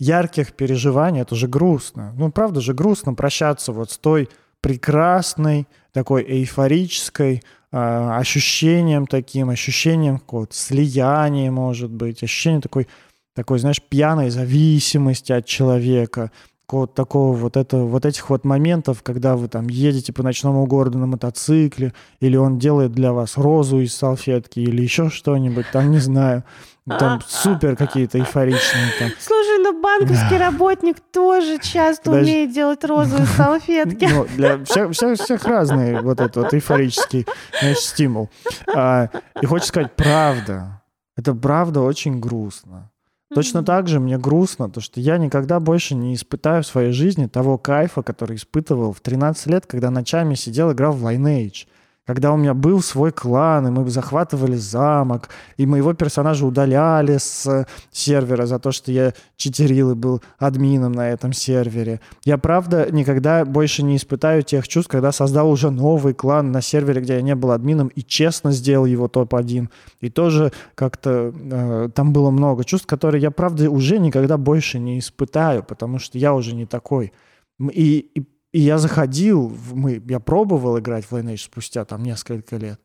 [0.03, 2.13] ярких переживаний, это же грустно.
[2.17, 4.29] Ну, правда же грустно прощаться вот с той
[4.61, 12.89] прекрасной, такой эйфорической а, ощущением таким, ощущением какого-то слияния, может быть, ощущение такой,
[13.35, 16.33] такой, знаешь, пьяной зависимости от человека,
[16.67, 20.99] какого-то такого вот этого, вот этих вот моментов, когда вы там едете по ночному городу
[20.99, 25.99] на мотоцикле, или он делает для вас розу из салфетки, или еще что-нибудь, там, не
[25.99, 26.45] знаю,
[26.89, 29.11] там супер какие-то эйфоричные там.
[29.19, 32.31] Слушай, ну банковский работник тоже часто Подожди.
[32.31, 34.09] умеет делать розовые салфетки.
[34.11, 37.27] Ну, для всех, всех, всех разный вот этот вот эйфорический
[37.61, 38.31] знаешь, стимул.
[38.75, 39.09] А,
[39.41, 40.83] и хочется сказать, правда,
[41.17, 42.91] это правда очень грустно.
[43.35, 47.27] Точно так же мне грустно, то что я никогда больше не испытаю в своей жизни
[47.27, 51.67] того кайфа, который испытывал в 13 лет, когда ночами сидел, играл в Lineage.
[52.05, 57.47] Когда у меня был свой клан, и мы захватывали замок, и моего персонажа удаляли с
[57.47, 62.01] э, сервера за то, что я читерил и был админом на этом сервере.
[62.25, 67.03] Я, правда, никогда больше не испытаю тех чувств, когда создал уже новый клан на сервере,
[67.03, 69.69] где я не был админом, и честно сделал его топ-1.
[70.01, 74.99] И тоже как-то э, там было много чувств, которые я, правда, уже никогда больше не
[74.99, 77.13] испытаю, потому что я уже не такой.
[77.61, 82.57] И, и, и я заходил, в- мы, я пробовал играть в Lineage спустя там несколько
[82.57, 82.81] лет.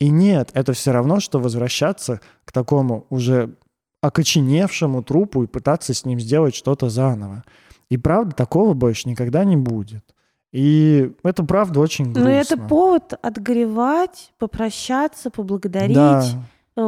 [0.00, 3.54] И нет, это все равно, что возвращаться к такому уже
[4.02, 7.44] окоченевшему трупу и пытаться с ним сделать что-то заново.
[7.90, 10.04] И правда, такого больше никогда не будет.
[10.52, 12.24] И это правда очень грустно.
[12.24, 15.94] Но это повод отгоревать, попрощаться, поблагодарить.
[15.94, 16.24] Да,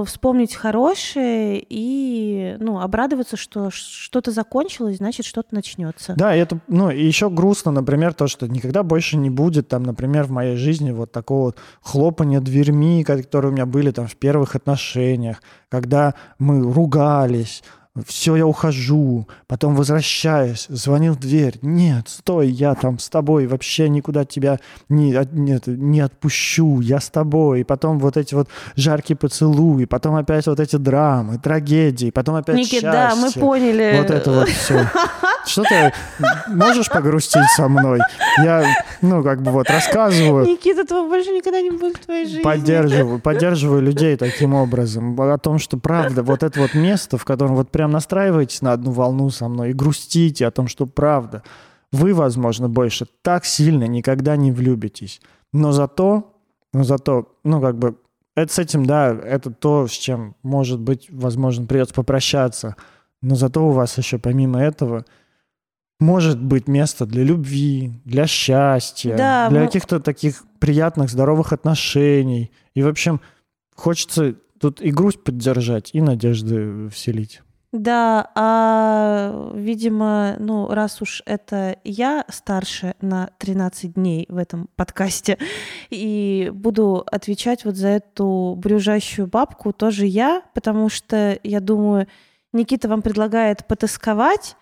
[0.04, 6.14] вспомнить хорошее и ну, обрадоваться, что что-то закончилось, значит, что-то начнется.
[6.16, 9.84] Да, и это, ну, и еще грустно, например, то, что никогда больше не будет, там,
[9.84, 14.16] например, в моей жизни вот такого вот хлопания дверьми, которые у меня были там в
[14.16, 17.62] первых отношениях, когда мы ругались,
[18.06, 23.88] все, я ухожу, потом возвращаюсь, звонил в дверь, нет, стой, я там с тобой, вообще
[23.88, 24.58] никуда тебя
[24.88, 30.16] не, нет, не отпущу, я с тобой, и потом вот эти вот жаркие поцелуи, потом
[30.16, 32.90] опять вот эти драмы, трагедии, потом опять Никит, счастье.
[32.90, 33.98] да, мы поняли.
[33.98, 34.86] Вот это вот все.
[35.46, 35.92] Что ты
[36.48, 38.00] можешь погрустить со мной?
[38.42, 38.66] Я,
[39.00, 40.46] ну, как бы вот рассказываю.
[40.46, 42.42] Никита, этого больше никогда не будет в твоей жизни.
[42.42, 45.18] Поддерживаю, поддерживаю людей таким образом.
[45.18, 48.90] О том, что правда, вот это вот место, в котором вот прям настраиваетесь на одну
[48.92, 51.42] волну со мной и грустите о том, что правда.
[51.92, 55.20] Вы, возможно, больше так сильно никогда не влюбитесь.
[55.52, 56.34] Но зато,
[56.72, 57.96] но зато, ну, как бы,
[58.36, 62.76] это с этим, да, это то, с чем, может быть, возможно, придется попрощаться.
[63.22, 65.04] Но зато у вас еще помимо этого
[65.98, 72.52] может быть место для любви, для счастья, Да, для мы- каких-то таких приятных, здоровых отношений.
[72.74, 73.20] И, в общем,
[73.74, 77.42] хочется тут и грусть поддержать, и надежды вселить.
[77.70, 85.36] Да, а, видимо, ну, раз уж это я старше на 13 дней в этом подкасте,
[85.90, 92.06] и буду отвечать вот за эту брюжащую бабку тоже я, потому что, я думаю,
[92.54, 94.56] Никита вам предлагает потасковать,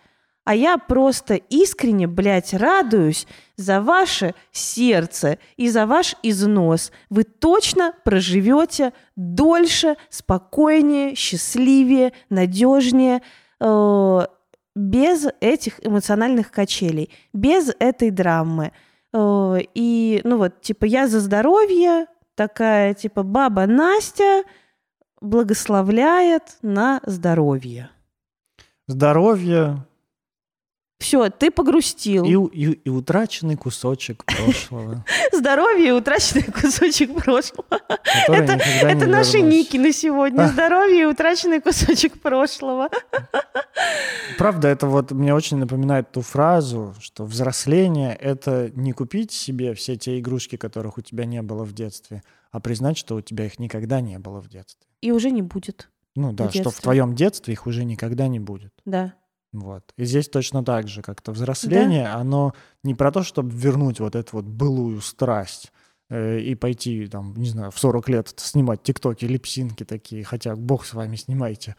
[0.47, 6.93] а я просто искренне, блядь, радуюсь за ваше сердце и за ваш износ.
[7.11, 13.23] Вы точно проживете дольше, спокойнее, счастливее, надежнее,
[13.61, 14.21] э,
[14.77, 18.71] без этих эмоциональных качелей, без этой драмы.
[19.13, 22.07] Э, и, ну вот, типа, я за здоровье,
[22.37, 24.45] такая, типа, баба Настя
[25.21, 27.91] благословляет на здоровье.
[28.87, 29.85] Здоровье
[30.99, 32.25] Все, ты погрустил.
[32.25, 37.67] и, и- и утраченный кусочек прошлого, Здоровье и утраченный кусочек прошлого.
[38.29, 40.47] Это, это наши ники на сегодня.
[40.53, 42.89] Здоровье и утраченный кусочек прошлого.
[44.39, 49.97] Правда, это вот мне очень напоминает ту фразу, что взросление— это не купить себе все
[49.97, 53.59] те игрушки, которых у тебя не было в детстве, а признать, что у тебя их
[53.59, 54.87] никогда не было в детстве.
[55.03, 55.91] И уже не будет.
[56.15, 58.73] Ну да, что в твоем детстве их уже никогда не будет.
[58.87, 59.15] Да.
[59.61, 59.93] Вот.
[59.97, 62.53] И здесь точно так же, как-то взросление, оно
[62.83, 65.73] не про то, чтобы вернуть вот эту вот былую страсть
[66.11, 70.85] э, и пойти, там, не знаю, в 40 лет снимать тиктоки, липсинки такие, хотя бог
[70.85, 71.75] с вами снимайте,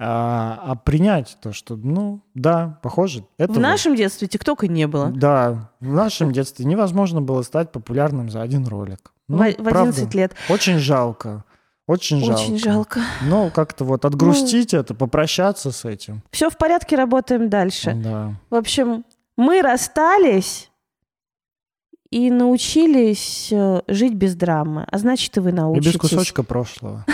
[0.00, 4.86] а, а принять то, что, ну, да, похоже, это В вот- нашем детстве ТикТока не
[4.86, 5.10] было.
[5.10, 9.12] Да, в нашем детстве невозможно было стать популярным за один ролик.
[9.28, 10.34] Ну, В в правда, 11 лет.
[10.48, 11.44] Очень жалко.
[11.88, 12.40] Очень жалко.
[12.42, 13.00] Очень жалко.
[13.22, 16.22] Ну, как-то вот отгрустить это, попрощаться с этим.
[16.30, 17.94] Все в порядке, работаем дальше.
[17.94, 18.34] Да.
[18.50, 19.06] В общем,
[19.38, 20.70] мы расстались
[22.10, 24.86] и научились э, жить без драмы.
[24.90, 25.94] А значит, и вы И научитесь.
[25.94, 27.06] без кусочка прошлого.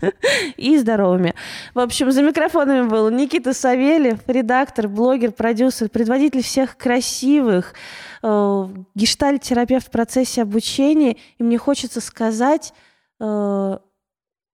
[0.56, 1.34] и здоровыми.
[1.74, 7.74] В общем, за микрофонами был Никита Савельев, редактор, блогер, продюсер, предводитель всех красивых,
[8.22, 11.18] э, гештальт-терапевт в процессе обучения.
[11.36, 12.72] И мне хочется сказать,
[13.20, 13.78] э,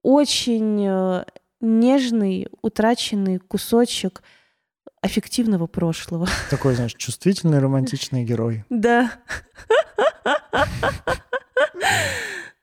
[0.02, 1.24] очень э,
[1.60, 4.22] нежный, утраченный кусочек
[5.00, 6.26] аффективного прошлого.
[6.50, 8.64] Такой, знаешь, чувствительный, романтичный герой.
[8.70, 9.12] Да.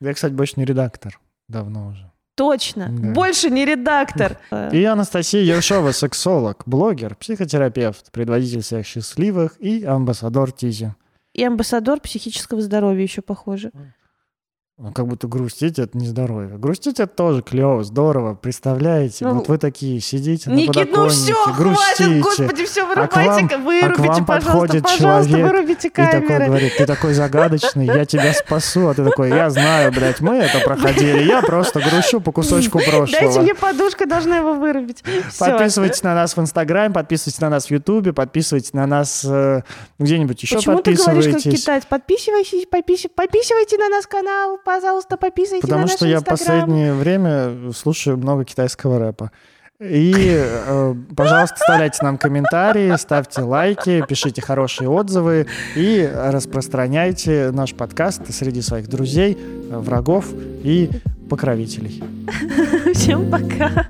[0.00, 1.18] Я, кстати, больше не редактор.
[1.48, 2.10] Давно уже.
[2.36, 2.88] Точно.
[2.90, 3.12] Да.
[3.12, 4.38] Больше не редактор.
[4.72, 10.94] И Анастасия Ершова, сексолог, блогер, психотерапевт, предводитель всех счастливых и амбассадор Тизи.
[11.32, 13.72] И амбассадор психического здоровья еще похоже.
[14.78, 16.58] Ну, Как будто грустить это не здоровье.
[16.58, 18.34] Грустить это тоже клево, здорово.
[18.34, 19.24] Представляете?
[19.24, 22.04] Ну, вот вы такие сидите на Никит, ну все, подоконнике, грустите.
[22.04, 25.90] хватит, господи, все, А к вырубайте, вам- вырубите, а к вам пожалуйста, человек вырубите И
[25.90, 28.88] такой говорит, ты такой загадочный, я тебя спасу.
[28.88, 31.22] А ты такой, я знаю, блядь, мы это проходили.
[31.22, 33.06] Я просто грущу по кусочку прошлого.
[33.22, 35.02] Дайте мне подушку, я должна его вырубить.
[35.30, 35.46] Всё.
[35.46, 39.62] Подписывайтесь на нас в Инстаграме, подписывайтесь на нас в Ютубе, подписывайтесь на нас э,
[39.98, 41.62] где-нибудь еще Почему ты говоришь, как подписывайтесь.
[41.62, 41.84] китаец?
[41.86, 46.38] Подписывайтесь, подпис- подписывайте на наш канал, пожалуйста, подписывайтесь на Потому наш что я в Инстаграм.
[46.38, 49.30] последнее время слушаю много китайского рэпа.
[49.78, 58.22] И, э, пожалуйста, оставляйте нам комментарии, ставьте лайки, пишите хорошие отзывы и распространяйте наш подкаст
[58.32, 59.38] среди своих друзей,
[59.70, 60.26] врагов
[60.64, 60.90] и
[61.28, 62.02] покровителей.
[62.94, 63.86] Всем пока.